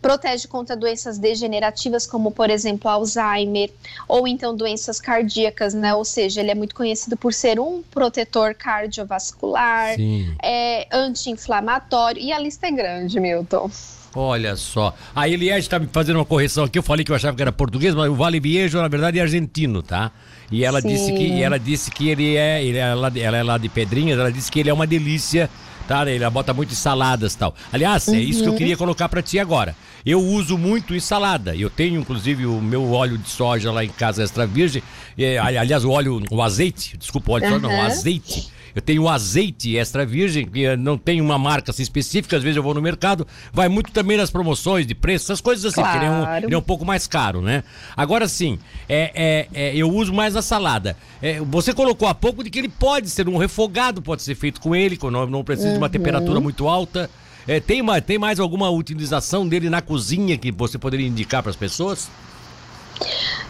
protege 0.02 0.48
contra 0.48 0.76
doenças 0.76 1.18
degenerativas, 1.18 2.06
como 2.06 2.30
por 2.30 2.50
exemplo 2.50 2.90
Alzheimer, 2.90 3.72
ou 4.08 4.28
então 4.28 4.56
doenças 4.56 5.02
cardíacas, 5.02 5.74
né, 5.74 5.94
ou 5.96 6.06
seja, 6.06 6.40
ele 6.40 6.52
é 6.52 6.56
muito 6.56 6.76
conhecido 6.76 7.18
por 7.18 7.34
ser 7.34 7.60
um 7.60 7.82
protetor 7.82 8.54
cardiovascular, 8.54 9.96
Sim. 9.96 10.36
é 10.42 10.88
anti-inflamatório, 10.92 12.22
e 12.22 12.32
a 12.32 12.40
lista 12.40 12.68
é 12.68 12.72
grande, 12.72 13.20
Milton. 13.20 13.72
Olha 14.20 14.56
só. 14.56 14.96
A 15.16 15.30
Eliette 15.30 15.60
está 15.60 15.78
me 15.78 15.88
fazendo 15.92 16.16
uma 16.16 16.26
correção 16.26 16.64
aqui. 16.64 16.80
Eu 16.80 16.82
falei 16.82 17.06
que 17.06 17.12
eu 17.12 17.16
achava 17.16 17.36
que 17.36 17.42
era 17.44 17.52
português, 17.52 17.94
mas 17.94 18.10
o 18.10 18.16
Vale 18.16 18.40
Viejo, 18.40 18.82
na 18.82 18.88
verdade, 18.88 19.20
é 19.20 19.22
argentino, 19.22 19.84
tá? 19.84 20.12
E 20.52 20.66
ela 20.66 20.82
Sim. 20.82 20.88
disse 20.88 21.14
que 21.14 21.44
ela 21.44 21.60
disse 21.60 21.92
que 21.92 22.10
ele 22.10 22.36
é, 22.36 22.66
ele 22.66 22.80
é 22.80 22.96
lá, 22.96 23.12
ela 23.16 23.38
é 23.38 23.44
lá 23.44 23.60
de 23.60 23.70
Pedrinhas, 23.70 24.18
ela 24.18 24.32
disse 24.32 24.52
que 24.52 24.60
ele 24.60 24.72
é 24.72 24.74
uma 24.74 24.88
delícia, 24.88 25.48
tá? 25.88 26.10
Ele 26.10 26.28
bota 26.32 26.52
muito 26.52 26.74
saladas 26.74 27.36
e 27.36 27.38
tal. 27.38 27.54
Aliás, 27.72 28.08
uhum. 28.08 28.16
é 28.16 28.20
isso 28.20 28.42
que 28.42 28.48
eu 28.48 28.54
uhum. 28.54 28.58
queria 28.58 28.76
colocar 28.76 29.08
para 29.08 29.22
ti 29.22 29.38
agora. 29.38 29.76
Eu 30.04 30.20
uso 30.20 30.58
muito 30.58 30.96
em 30.96 31.00
salada. 31.00 31.56
Eu 31.56 31.70
tenho, 31.70 32.00
inclusive, 32.00 32.48
o 32.48 32.60
meu 32.60 32.92
óleo 32.94 33.20
de 33.20 33.30
soja 33.30 33.72
lá 33.72 33.86
em 33.86 33.90
casa 33.90 34.24
extra 34.24 34.48
virgem. 34.48 34.82
É, 35.16 35.38
aliás, 35.38 35.86
o 35.86 35.92
óleo, 35.92 36.24
o 36.32 36.42
azeite, 36.42 36.98
desculpa, 36.98 37.34
o 37.34 37.36
óleo 37.36 37.46
de 37.46 37.54
soja, 37.54 37.68
não, 37.68 37.70
o 37.70 37.82
azeite 37.82 38.57
eu 38.78 38.82
tenho 38.82 39.10
azeite 39.10 39.76
extra 39.76 40.06
virgem, 40.06 40.46
que 40.46 40.78
não 40.78 41.00
tem 41.00 41.20
uma 41.20 41.36
marca 41.36 41.72
assim, 41.72 41.82
específica, 41.82 42.38
às 42.38 42.44
vezes 42.44 42.58
eu 42.58 42.62
vou 42.62 42.76
no 42.76 42.82
mercado, 42.82 43.26
vai 43.52 43.68
muito 43.68 43.92
também 43.92 44.18
nas 44.18 44.30
promoções 44.30 44.86
de 44.86 44.94
preço, 44.94 45.26
essas 45.26 45.42
coisas 45.42 45.66
assim, 45.66 45.82
claro. 45.82 45.98
ele 45.98 46.06
é, 46.06 46.12
um, 46.12 46.36
ele 46.46 46.54
é, 46.54 46.58
um, 46.60 46.62
pouco 46.62 46.86
mais 46.86 47.08
caro, 47.08 47.42
né? 47.42 47.64
Agora 47.96 48.28
sim, 48.28 48.60
é, 48.88 49.48
é, 49.52 49.70
é 49.72 49.76
eu 49.76 49.90
uso 49.90 50.14
mais 50.14 50.36
na 50.36 50.44
salada. 50.44 50.96
É, 51.20 51.40
você 51.40 51.74
colocou 51.74 52.08
há 52.08 52.14
pouco 52.14 52.44
de 52.44 52.52
que 52.52 52.60
ele 52.60 52.70
pode 52.70 53.10
ser 53.10 53.28
um 53.28 53.38
refogado, 53.38 54.00
pode 54.00 54.22
ser 54.22 54.36
feito 54.36 54.62
com 54.62 54.76
ele, 54.76 54.96
não, 55.02 55.26
não 55.26 55.44
precisa 55.44 55.70
uhum. 55.70 55.74
de 55.74 55.80
uma 55.80 55.88
uhum. 55.88 55.92
temperatura 55.92 56.40
muito 56.40 56.68
alta. 56.68 57.10
É, 57.48 57.60
tem, 57.60 57.82
uma, 57.82 58.00
tem 58.00 58.20
mais 58.20 58.40
alguma 58.40 58.70
utilização 58.70 59.48
dele 59.48 59.72
na 59.72 59.82
cozinha 59.82 60.38
que 60.38 60.52
você 60.52 60.78
poderia 60.78 61.08
indicar 61.08 61.42
para 61.42 61.50
as 61.50 61.56
pessoas? 61.56 62.12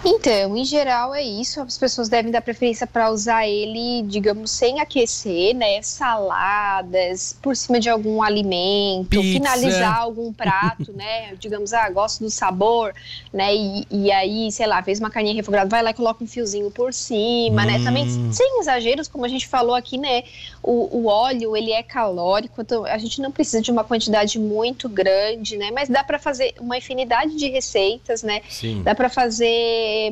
Então, 0.05 0.55
em 0.55 0.63
geral 0.63 1.13
é 1.13 1.23
isso. 1.23 1.61
As 1.61 1.77
pessoas 1.77 2.07
devem 2.07 2.31
dar 2.31 2.41
preferência 2.41 2.85
para 2.87 3.09
usar 3.11 3.47
ele, 3.47 4.03
digamos, 4.03 4.51
sem 4.51 4.79
aquecer, 4.79 5.55
né? 5.55 5.81
Saladas, 5.81 7.37
por 7.41 7.55
cima 7.55 7.79
de 7.79 7.89
algum 7.89 8.21
alimento, 8.21 9.09
Pizza. 9.09 9.23
finalizar 9.23 9.97
algum 9.97 10.31
prato, 10.31 10.93
né? 10.93 11.35
digamos, 11.39 11.73
ah, 11.73 11.89
gosto 11.89 12.23
do 12.23 12.29
sabor, 12.29 12.93
né? 13.33 13.53
E, 13.55 13.87
e, 13.89 14.11
aí, 14.11 14.51
sei 14.51 14.67
lá, 14.67 14.81
fez 14.81 14.99
uma 14.99 15.09
carninha 15.09 15.35
refogada, 15.35 15.69
vai 15.69 15.81
lá 15.81 15.91
e 15.91 15.93
coloca 15.93 16.23
um 16.23 16.27
fiozinho 16.27 16.71
por 16.71 16.93
cima, 16.93 17.63
hum. 17.63 17.65
né? 17.65 17.83
Também 17.83 18.07
hum. 18.07 18.31
sem 18.31 18.59
exageros, 18.59 19.07
como 19.07 19.25
a 19.25 19.27
gente 19.27 19.47
falou 19.47 19.75
aqui, 19.75 19.97
né? 19.97 20.23
O, 20.61 20.99
o 20.99 21.05
óleo, 21.07 21.55
ele 21.55 21.71
é 21.71 21.83
calórico, 21.83 22.61
então 22.61 22.85
a 22.85 22.97
gente 22.97 23.21
não 23.21 23.31
precisa 23.31 23.61
de 23.61 23.71
uma 23.71 23.83
quantidade 23.83 24.39
muito 24.39 24.87
grande, 24.87 25.57
né? 25.57 25.69
Mas 25.71 25.89
dá 25.89 26.03
para 26.03 26.19
fazer 26.19 26.53
uma 26.59 26.77
infinidade 26.77 27.35
de 27.35 27.49
receitas, 27.49 28.23
né? 28.23 28.41
Sim. 28.49 28.83
Dá 28.83 28.93
para 28.93 29.09
fazer 29.09 29.36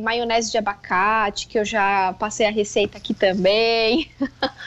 maionese 0.04 0.52
de 0.52 0.58
abacate, 0.58 1.48
que 1.48 1.58
eu 1.58 1.66
já 1.66 2.14
passei 2.14 2.46
a 2.46 2.52
receita 2.52 2.98
aqui 2.98 3.14
também. 3.14 4.10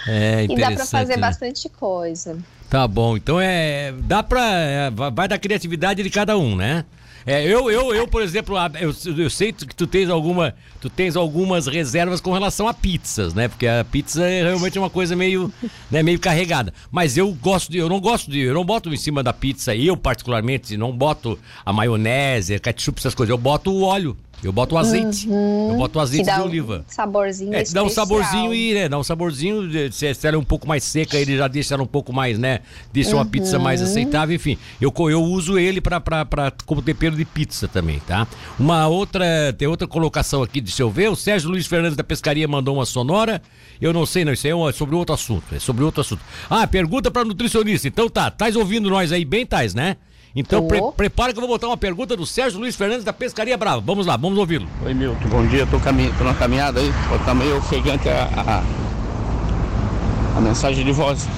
É, 0.06 0.44
e 0.48 0.56
dá 0.56 0.70
para 0.70 0.86
fazer 0.86 1.16
né? 1.16 1.20
bastante 1.20 1.68
coisa. 1.68 2.38
Tá 2.68 2.86
bom, 2.86 3.16
então 3.16 3.40
é. 3.40 3.92
Dá 4.00 4.22
pra. 4.22 4.42
É, 4.42 4.90
vai 4.90 5.26
da 5.26 5.38
criatividade 5.38 6.02
de 6.02 6.10
cada 6.10 6.36
um, 6.36 6.54
né? 6.54 6.84
É, 7.28 7.44
eu, 7.44 7.70
eu, 7.70 7.94
eu, 7.94 8.08
por 8.08 8.22
exemplo, 8.22 8.56
eu, 8.80 8.94
eu 9.18 9.28
sei 9.28 9.52
que 9.52 9.74
tu 9.74 9.86
tens 9.86 10.08
alguma, 10.08 10.54
tu 10.80 10.88
tens 10.88 11.14
algumas 11.14 11.66
reservas 11.66 12.22
com 12.22 12.32
relação 12.32 12.66
a 12.66 12.72
pizzas, 12.72 13.34
né? 13.34 13.48
Porque 13.48 13.66
a 13.66 13.84
pizza 13.84 14.24
é 14.24 14.44
realmente 14.44 14.78
uma 14.78 14.88
coisa 14.88 15.14
meio, 15.14 15.52
né, 15.90 16.02
meio 16.02 16.18
carregada. 16.18 16.72
Mas 16.90 17.18
eu 17.18 17.30
gosto 17.34 17.70
de, 17.70 17.76
eu 17.76 17.86
não 17.86 18.00
gosto 18.00 18.30
de, 18.30 18.40
eu 18.40 18.54
não 18.54 18.64
boto 18.64 18.88
em 18.88 18.96
cima 18.96 19.22
da 19.22 19.34
pizza, 19.34 19.76
eu 19.76 19.94
particularmente 19.94 20.74
não 20.78 20.90
boto 20.90 21.38
a 21.66 21.70
maionese, 21.70 22.58
ketchup, 22.58 22.98
essas 22.98 23.14
coisas. 23.14 23.30
Eu 23.30 23.38
boto 23.38 23.72
o 23.72 23.82
óleo. 23.82 24.16
Eu 24.42 24.52
boto 24.52 24.76
o 24.76 24.78
azeite. 24.78 25.28
Uhum. 25.28 25.70
Eu 25.72 25.76
boto 25.76 25.98
o 25.98 26.02
azeite 26.02 26.32
de 26.32 26.40
oliva. 26.40 26.84
Um 26.88 26.92
saborzinho 26.92 27.54
é, 27.54 27.64
dá 27.64 27.82
um 27.82 27.88
saborzinho 27.88 28.54
e 28.54 28.74
né, 28.74 28.88
dá 28.88 28.98
um 28.98 29.02
saborzinho. 29.02 29.92
Se, 29.92 30.06
ela 30.26 30.36
é 30.36 30.38
um 30.38 30.44
pouco 30.44 30.66
mais 30.66 30.84
seca, 30.84 31.16
ele 31.16 31.36
já 31.36 31.48
deixa 31.48 31.74
ela 31.74 31.82
um 31.82 31.86
pouco 31.86 32.12
mais, 32.12 32.38
né? 32.38 32.60
Deixa 32.92 33.10
uhum. 33.10 33.16
uma 33.16 33.26
pizza 33.26 33.58
mais 33.58 33.82
aceitável, 33.82 34.34
enfim. 34.34 34.56
Eu, 34.80 34.92
eu 35.10 35.22
uso 35.22 35.58
ele 35.58 35.80
pra, 35.80 36.00
pra, 36.00 36.24
pra, 36.24 36.52
como 36.64 36.80
tempero 36.80 37.16
de 37.16 37.24
pizza 37.24 37.66
também, 37.66 38.00
tá? 38.00 38.26
Uma 38.58 38.86
outra, 38.86 39.52
tem 39.56 39.66
outra 39.66 39.88
colocação 39.88 40.42
aqui, 40.42 40.60
deixa 40.60 40.82
eu 40.82 40.90
ver. 40.90 41.10
O 41.10 41.16
Sérgio 41.16 41.50
Luiz 41.50 41.66
Fernandes 41.66 41.96
da 41.96 42.04
Pescaria 42.04 42.46
mandou 42.46 42.76
uma 42.76 42.86
sonora. 42.86 43.42
Eu 43.80 43.92
não 43.92 44.06
sei, 44.06 44.24
não, 44.24 44.32
isso 44.32 44.46
aí 44.46 44.52
é 44.52 44.72
sobre 44.72 44.94
outro 44.94 45.14
assunto. 45.14 45.54
É 45.54 45.58
sobre 45.58 45.82
outro 45.82 46.00
assunto. 46.00 46.22
Ah, 46.48 46.66
pergunta 46.66 47.10
pra 47.10 47.24
nutricionista. 47.24 47.88
Então 47.88 48.08
tá, 48.08 48.30
tais 48.30 48.56
ouvindo 48.56 48.88
nós 48.88 49.12
aí 49.12 49.24
bem, 49.24 49.44
tais, 49.44 49.74
né? 49.74 49.96
Então 50.38 50.68
pre 50.68 50.80
prepara 50.96 51.32
que 51.32 51.38
eu 51.38 51.40
vou 51.40 51.50
botar 51.50 51.66
uma 51.66 51.76
pergunta 51.76 52.16
do 52.16 52.24
Sérgio 52.24 52.60
Luiz 52.60 52.76
Fernandes 52.76 53.02
da 53.02 53.12
Pescaria 53.12 53.56
Brava. 53.56 53.80
Vamos 53.80 54.06
lá, 54.06 54.16
vamos 54.16 54.38
ouvi-lo. 54.38 54.68
Oi 54.84 54.94
Milton, 54.94 55.28
bom 55.28 55.44
dia, 55.48 55.66
tô, 55.66 55.80
tô 55.80 56.24
na 56.24 56.34
caminhada 56.34 56.78
aí, 56.78 56.92
tá 57.24 57.34
meio 57.34 57.56
ofegante 57.56 58.08
a, 58.08 58.28
a, 58.36 60.38
a, 60.38 60.40
mensagem 60.40 60.84
de 60.84 60.92
voz. 60.92 61.28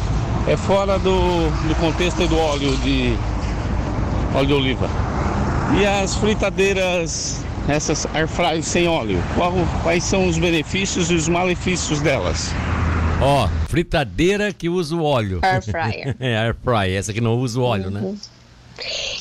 É 0.47 0.55
fora 0.55 0.99
do, 0.99 1.49
do 1.67 1.75
contexto 1.81 2.29
do 2.29 2.37
óleo 2.37 2.77
de 2.79 3.17
óleo 4.35 4.47
de 4.47 4.53
oliva. 4.53 4.91
E 5.79 5.87
as 5.87 6.15
fritadeiras, 6.17 7.43
essas 7.69 8.07
air 8.15 8.29
fry 8.29 8.63
sem 8.63 8.87
óleo, 8.87 9.19
qual, 9.35 9.55
quais 9.83 10.05
são 10.05 10.29
os 10.29 10.37
benefícios 10.37 11.11
e 11.11 11.15
os 11.15 11.27
malefícios 11.27 12.03
delas? 12.03 12.51
Ó, 13.23 13.49
fritadeira 13.67 14.53
que 14.53 14.69
usa 14.69 14.95
o 14.95 15.03
óleo. 15.03 15.39
Air 15.41 15.63
fryer. 15.63 16.17
é, 16.21 16.37
air 16.37 16.55
fry, 16.63 16.95
essa 16.95 17.15
que 17.15 17.21
não 17.21 17.39
usa 17.39 17.59
o 17.59 17.63
óleo, 17.63 17.91
né? 17.91 18.01
uhum. 18.01 18.13
né? 18.13 18.19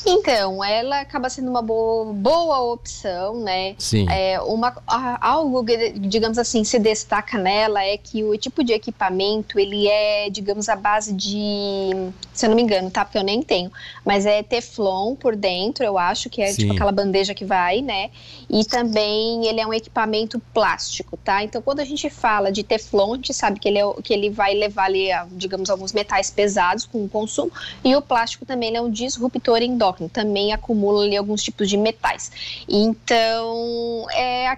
Então, 0.06 0.64
ela 0.64 1.02
acaba 1.02 1.30
sendo 1.30 1.50
uma 1.50 1.62
boa, 1.62 2.14
boa 2.14 2.60
opção, 2.74 3.40
né? 3.42 3.76
Sim. 3.78 4.08
É, 4.10 4.40
uma, 4.42 4.76
algo, 5.22 5.64
digamos 5.96 6.38
assim, 6.38 6.64
se 6.64 6.80
destaca 6.80 7.38
nela 7.38 7.84
é 7.84 7.98
que 7.98 8.24
o 8.24 8.38
tipo 8.38 8.64
de 8.64 8.74
equipamento, 8.74 9.60
ele 9.60 9.88
é, 9.88 10.30
digamos, 10.30 10.70
a 10.70 10.76
base 10.76 11.14
de, 11.14 11.90
se 12.34 12.46
eu 12.46 12.50
não 12.50 12.56
me 12.56 12.62
engano, 12.62 12.90
tá? 12.90 13.04
Porque 13.04 13.18
eu 13.18 13.24
nem 13.24 13.42
tenho, 13.42 13.72
mas 14.06 14.26
é 14.26 14.42
teflon 14.44 15.16
por 15.16 15.36
dentro, 15.36 15.84
eu 15.84 15.98
acho, 15.98 16.30
que 16.30 16.42
é 16.42 16.48
tipo 16.48 16.56
Sim. 16.56 16.62
tipo 16.62 16.74
aquela 16.74 16.92
bandeja 16.92 17.34
que 17.34 17.46
vai, 17.46 17.82
né? 17.82 18.10
E 18.50 18.66
também 18.66 19.46
ele 19.46 19.60
é 19.60 19.68
um 19.68 19.74
equipamento 19.74 20.40
plástico, 20.54 21.18
tá? 21.18 21.44
Então, 21.44 21.62
quando 21.62 21.80
a 21.80 21.86
gente 21.86 22.10
fala 22.10 22.52
de 22.52 22.64
teflon, 22.64 23.14
a 23.14 23.16
gente 23.16 23.34
sabe 23.34 23.60
que 23.60 23.68
ele, 23.68 23.80
é, 23.80 23.94
que 24.04 24.14
ele 24.14 24.30
vai 24.30 24.54
levar 24.54 24.86
ali, 24.86 25.10
digamos, 25.32 25.70
alguns 25.70 25.94
metais 25.94 26.30
pesados 26.30 26.86
com 26.86 27.04
o 27.04 27.10
consumo, 27.10 27.52
e 27.84 27.96
o 27.96 28.02
plástico 28.02 28.46
também 28.46 28.76
é 28.76 28.82
um 28.82 28.90
disruptor 28.90 29.62
também 30.10 30.54
acumula 30.54 31.04
ali 31.04 31.18
alguns 31.18 31.44
tipos 31.44 31.70
de 31.70 31.78
metais. 31.78 32.32
Então, 32.68 34.06
é 34.12 34.58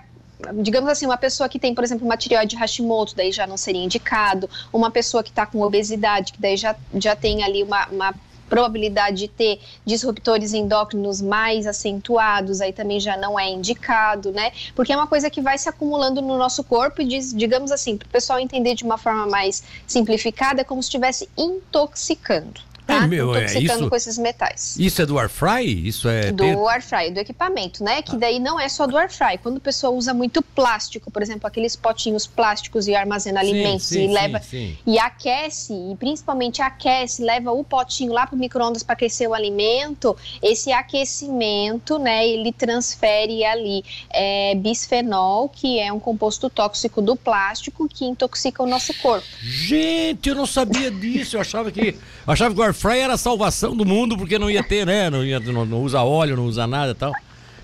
digamos 0.56 0.90
assim, 0.90 1.06
uma 1.06 1.18
pessoa 1.18 1.48
que 1.48 1.60
tem, 1.60 1.76
por 1.76 1.84
exemplo, 1.84 2.06
uma 2.06 2.18
tireoide 2.18 2.56
Hashimoto, 2.56 3.16
daí 3.16 3.32
já 3.32 3.46
não 3.46 3.58
seria 3.58 3.84
indicado, 3.84 4.50
uma 4.74 4.90
pessoa 4.90 5.22
que 5.22 5.30
está 5.30 5.46
com 5.46 5.62
obesidade, 5.62 6.34
que 6.34 6.42
daí 6.42 6.58
já, 6.58 6.76
já 6.96 7.16
tem 7.16 7.44
ali 7.44 7.62
uma, 7.62 7.88
uma 7.90 8.16
probabilidade 8.52 9.16
de 9.16 9.28
ter 9.30 9.62
disruptores 9.86 10.54
endócrinos 10.54 11.22
mais 11.22 11.66
acentuados, 11.66 12.60
aí 12.60 12.74
também 12.74 13.00
já 13.00 13.16
não 13.16 13.40
é 13.40 13.50
indicado, 13.50 14.32
né? 14.34 14.52
Porque 14.76 14.92
é 14.92 14.96
uma 14.96 15.08
coisa 15.08 15.30
que 15.30 15.42
vai 15.42 15.58
se 15.58 15.70
acumulando 15.70 16.22
no 16.22 16.38
nosso 16.38 16.62
corpo 16.62 17.02
e, 17.02 17.06
diz, 17.06 17.34
digamos 17.34 17.72
assim, 17.72 17.96
para 17.96 18.08
o 18.08 18.10
pessoal 18.10 18.40
entender 18.40 18.76
de 18.76 18.84
uma 18.84 18.98
forma 18.98 19.26
mais 19.26 19.64
simplificada, 19.88 20.62
é 20.62 20.64
como 20.66 20.84
se 20.84 20.88
estivesse 20.88 21.30
intoxicando 21.38 22.71
tá? 22.86 23.04
É, 23.04 23.08
meu, 23.08 23.36
é 23.36 23.46
isso, 23.58 23.90
com 23.90 23.96
esses 23.96 24.18
metais. 24.18 24.76
Isso 24.78 25.02
é 25.02 25.06
do 25.06 25.18
air 25.18 25.30
fry? 25.30 25.88
Isso 25.88 26.08
é 26.08 26.32
do 26.32 26.44
ter... 26.44 26.58
air 26.58 26.82
fry, 26.82 27.12
do 27.12 27.20
equipamento, 27.20 27.84
né? 27.84 28.02
Que 28.02 28.16
daí 28.16 28.40
não 28.40 28.60
é 28.60 28.70
só 28.70 28.88
do 28.88 28.98
air 28.98 29.12
fry. 29.12 29.38
Quando 29.42 29.58
a 29.58 29.60
pessoa 29.60 29.92
usa 29.92 30.14
muito 30.14 30.42
plástico, 30.42 31.12
por 31.12 31.22
exemplo, 31.22 31.48
aqueles 31.48 31.76
potinhos 31.76 32.28
plásticos 32.28 32.88
e 32.88 32.96
armazena 32.96 33.40
alimentos 33.40 33.86
sim, 33.86 33.96
sim, 33.96 34.10
e 34.10 34.14
leva 34.14 34.40
sim, 34.40 34.78
e 34.86 35.00
aquece 35.00 35.74
e 35.74 35.96
principalmente 35.96 36.62
aquece, 36.62 37.24
leva 37.24 37.52
o 37.52 37.64
potinho 37.64 38.14
lá 38.14 38.28
para 38.28 38.36
o 38.36 38.40
microondas 38.40 38.84
para 38.84 38.94
aquecer 38.94 39.30
o 39.30 39.34
alimento. 39.34 40.16
Esse 40.42 40.72
aquecimento, 40.72 41.98
né? 41.98 42.28
Ele 42.28 42.52
transfere 42.52 43.44
ali 43.44 43.84
é, 44.12 44.56
bisfenol, 44.56 45.50
que 45.50 45.80
é 45.80 45.92
um 45.92 46.00
composto 46.00 46.50
tóxico 46.50 47.02
do 47.02 47.16
plástico 47.16 47.88
que 47.88 48.06
intoxica 48.06 48.64
o 48.64 48.68
nosso 48.68 48.94
corpo. 48.96 49.26
Gente, 49.42 50.30
eu 50.30 50.36
não 50.36 50.46
sabia 50.46 50.92
disso. 50.92 51.36
Eu 51.36 51.42
achava 51.42 51.72
que 51.72 51.96
achava 52.26 52.54
que 52.54 52.60
o 52.60 52.64
air 52.64 52.71
fry 52.74 53.00
era 53.00 53.14
a 53.14 53.18
salvação 53.18 53.76
do 53.76 53.86
mundo, 53.86 54.18
porque 54.18 54.38
não 54.40 54.50
ia 54.50 54.64
ter, 54.64 54.86
né? 54.86 55.10
Não, 55.10 55.24
ia, 55.24 55.40
não, 55.40 55.66
não 55.66 55.82
usa 55.82 56.02
óleo, 56.02 56.36
não 56.36 56.46
usa 56.46 56.66
nada 56.68 56.92
e 56.92 56.96
tal. 56.96 57.14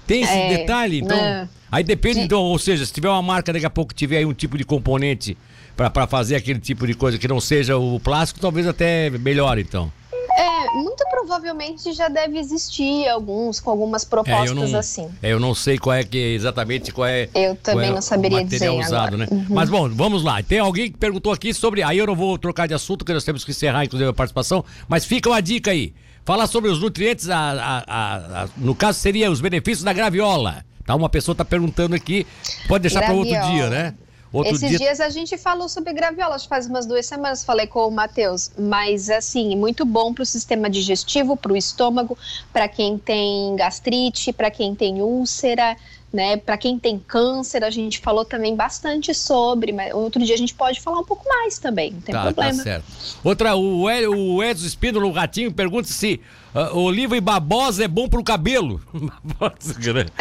Tem 0.06 0.22
esse 0.22 0.34
é, 0.34 0.58
detalhe, 0.58 1.00
então. 1.00 1.18
Né? 1.18 1.50
Aí 1.72 1.84
depende, 1.84 2.22
então, 2.22 2.42
ou 2.42 2.58
seja, 2.58 2.86
se 2.86 2.94
tiver 2.94 3.10
uma 3.10 3.22
marca 3.22 3.52
daqui 3.52 3.66
a 3.66 3.70
pouco 3.70 3.94
tiver 3.94 4.20
aí 4.20 4.26
um 4.26 4.34
tipo 4.34 4.58
de 4.58 4.64
componente 4.64 5.38
para 5.76 6.08
fazer 6.08 6.36
aquele 6.36 6.60
tipo 6.60 6.88
de 6.88 6.94
coisa 6.94 7.18
que 7.18 7.28
não 7.28 7.40
seja 7.40 7.78
o 7.78 8.00
plástico, 8.00 8.40
talvez 8.40 8.66
até 8.66 9.10
melhore, 9.10 9.62
então. 9.62 9.92
É, 10.38 10.72
muito 10.76 11.04
provavelmente 11.28 11.92
já 11.92 12.08
deve 12.08 12.40
existir 12.40 13.08
alguns 13.10 13.60
com 13.60 13.70
algumas 13.70 14.06
propostas 14.06 14.70
é, 14.70 14.72
não, 14.72 14.80
assim. 14.80 15.10
É, 15.22 15.34
eu 15.34 15.40
não 15.40 15.54
sei 15.54 15.78
qual 15.78 15.94
é 15.94 16.04
que 16.04 16.18
exatamente 16.18 16.92
qual 16.94 17.08
é. 17.08 17.30
Eu 17.36 17.56
também 17.58 17.90
é 17.90 17.94
não 17.94 18.02
saberia 18.02 18.44
dizer 18.46 18.70
usado, 18.70 19.16
agora. 19.16 19.18
né? 19.18 19.28
Uhum. 19.30 19.46
Mas 19.50 19.70
bom, 19.70 19.90
vamos 19.90 20.24
lá. 20.24 20.42
Tem 20.42 20.60
alguém 20.60 20.90
que 20.90 20.98
perguntou 20.98 21.34
aqui 21.34 21.54
sobre. 21.54 21.84
Aí 21.84 21.98
eu 21.98 22.08
não 22.08 22.16
vou 22.16 22.38
trocar 22.38 22.66
de 22.68 22.74
assunto, 22.74 23.04
que 23.04 23.14
nós 23.14 23.26
temos 23.26 23.44
que 23.44 23.52
encerrar, 23.52 23.84
inclusive, 23.84 24.10
a 24.10 24.14
participação. 24.14 24.64
Mas 24.88 25.06
fica 25.06 25.30
uma 25.30 25.42
dica 25.42 25.72
aí. 25.72 25.94
Falar 26.24 26.48
sobre 26.48 26.70
os 26.70 26.80
nutrientes, 26.82 27.30
a, 27.30 27.38
a, 27.38 28.44
a, 28.44 28.48
no 28.58 28.74
caso 28.74 29.00
seria 29.00 29.30
os 29.30 29.42
benefícios 29.42 29.84
da 29.84 29.94
graviola. 29.94 30.66
Tá? 30.86 30.96
Uma 30.96 31.10
pessoa 31.10 31.34
está 31.34 31.44
perguntando 31.44 31.94
aqui. 31.96 32.26
Pode 32.68 32.84
deixar 32.84 33.02
para 33.02 33.14
outro 33.14 33.30
dia, 33.52 33.70
né? 33.70 33.94
Outro 34.32 34.54
Esses 34.54 34.70
dia... 34.70 34.80
dias 34.80 35.00
a 35.00 35.10
gente 35.10 35.38
falou 35.38 35.70
sobre 35.70 35.94
graviola, 35.94 36.36
acho 36.36 36.46
que 36.46 36.50
faz 36.50 36.68
umas 36.68 36.86
duas 36.86 37.06
semanas 37.06 37.44
falei 37.44 37.66
com 37.66 37.88
o 37.88 37.92
Matheus, 37.92 38.52
mas 38.58 39.10
assim, 39.10 39.56
muito 39.56 39.86
bom 39.86 40.14
para 40.14 40.24
o 40.24 40.26
sistema 40.26 40.70
digestivo, 40.70 41.38
para 41.38 41.54
o 41.54 41.58
estômago, 41.58 42.18
para 42.52 42.68
quem 42.68 42.98
tem 42.98 43.56
gastrite, 43.56 44.34
para 44.34 44.52
quem 44.52 44.76
tem 44.76 45.02
úlcera, 45.02 45.78
né? 46.12 46.38
Para 46.38 46.58
quem 46.58 46.80
tem 46.80 46.98
câncer, 47.00 47.64
a 47.64 47.70
gente 47.70 48.00
falou 48.00 48.26
também 48.26 48.56
bastante 48.56 49.14
sobre, 49.14 49.72
mas 49.72 49.94
outro 49.94 50.24
dia 50.24 50.36
a 50.36 50.38
gente 50.38 50.54
pode 50.54 50.80
falar 50.80 51.00
um 51.00 51.06
pouco 51.06 51.28
mais 51.28 51.58
também, 51.58 51.92
não 51.92 52.02
tem 52.02 52.14
tá, 52.14 52.24
tá 52.24 52.34
problema. 52.34 52.58
Tá 52.58 52.64
certo. 52.64 52.86
Outra, 53.24 53.56
o, 53.56 53.84
o 53.84 54.44
Edson 54.44 54.66
Espíndola, 54.66 55.06
o 55.06 55.12
Ratinho, 55.12 55.54
pergunta 55.54 55.88
se 55.88 56.20
uh, 56.58 56.78
oliva 56.78 57.16
e 57.16 57.22
babosa 57.22 57.84
é 57.84 57.88
bom 57.88 58.08
pro 58.08 58.24
cabelo. 58.24 58.82
babosa, 59.40 59.74
grande. 59.78 60.12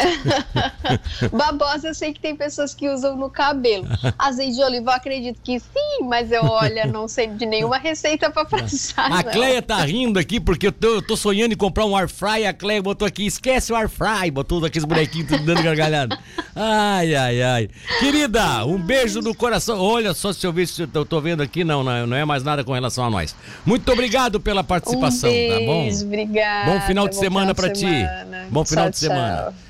babosa, 1.31 1.87
eu 1.89 1.93
sei 1.93 2.13
que 2.13 2.19
tem 2.19 2.35
pessoas 2.35 2.73
que 2.73 2.89
usam 2.89 3.15
no 3.15 3.29
cabelo. 3.29 3.87
Azeite 4.17 4.55
de 4.55 4.63
oliva, 4.63 4.91
eu 4.91 4.95
acredito 4.95 5.39
que 5.43 5.59
sim, 5.59 6.03
mas 6.03 6.31
eu, 6.31 6.43
olha, 6.43 6.85
não 6.85 7.07
sei 7.07 7.27
de 7.27 7.45
nenhuma 7.45 7.77
receita 7.77 8.29
para 8.29 8.45
passar. 8.45 9.11
A 9.11 9.23
Cleia 9.23 9.61
tá 9.61 9.77
rindo 9.83 10.19
aqui 10.19 10.39
porque 10.39 10.67
eu 10.67 10.71
tô, 10.71 10.87
eu 10.87 11.01
tô, 11.01 11.17
sonhando 11.17 11.53
em 11.53 11.57
comprar 11.57 11.85
um 11.85 11.95
air 11.95 12.09
fry. 12.09 12.45
A 12.45 12.53
Cleia 12.53 12.81
botou 12.81 13.07
aqui, 13.07 13.25
esquece 13.25 13.73
o 13.73 13.75
air 13.75 13.89
fry, 13.89 14.29
botou 14.31 14.63
aqueles 14.63 14.85
bonequinhos 14.85 15.29
tudo 15.29 15.45
dando 15.45 15.63
gargalhada. 15.63 16.17
Ai, 16.55 17.15
ai, 17.15 17.41
ai. 17.41 17.69
Querida, 17.99 18.65
um 18.65 18.77
beijo 18.77 19.21
no 19.21 19.35
coração. 19.35 19.79
Olha 19.79 20.13
só 20.13 20.31
se 20.31 20.45
eu 20.45 20.53
vi, 20.53 20.65
se 20.67 20.87
eu 20.93 21.05
tô 21.05 21.19
vendo 21.21 21.41
aqui, 21.41 21.63
não, 21.63 21.83
não, 21.83 22.07
não 22.07 22.17
é 22.17 22.25
mais 22.25 22.43
nada 22.43 22.63
com 22.63 22.73
relação 22.73 23.05
a 23.05 23.09
nós. 23.09 23.35
Muito 23.65 23.91
obrigado 23.91 24.39
pela 24.39 24.63
participação, 24.63 25.29
um 25.29 25.33
beijo, 25.33 25.59
tá 25.59 25.65
bom? 25.65 26.26
Obrigada. 26.27 26.71
Bom 26.71 26.81
final 26.81 27.07
de 27.07 27.15
semana 27.15 27.55
para 27.55 27.69
ti. 27.69 27.85
Bom 28.49 28.65
final 28.65 28.85
tchau, 28.85 28.91
de 28.91 28.97
semana. 28.97 29.43
Tchau. 29.43 29.67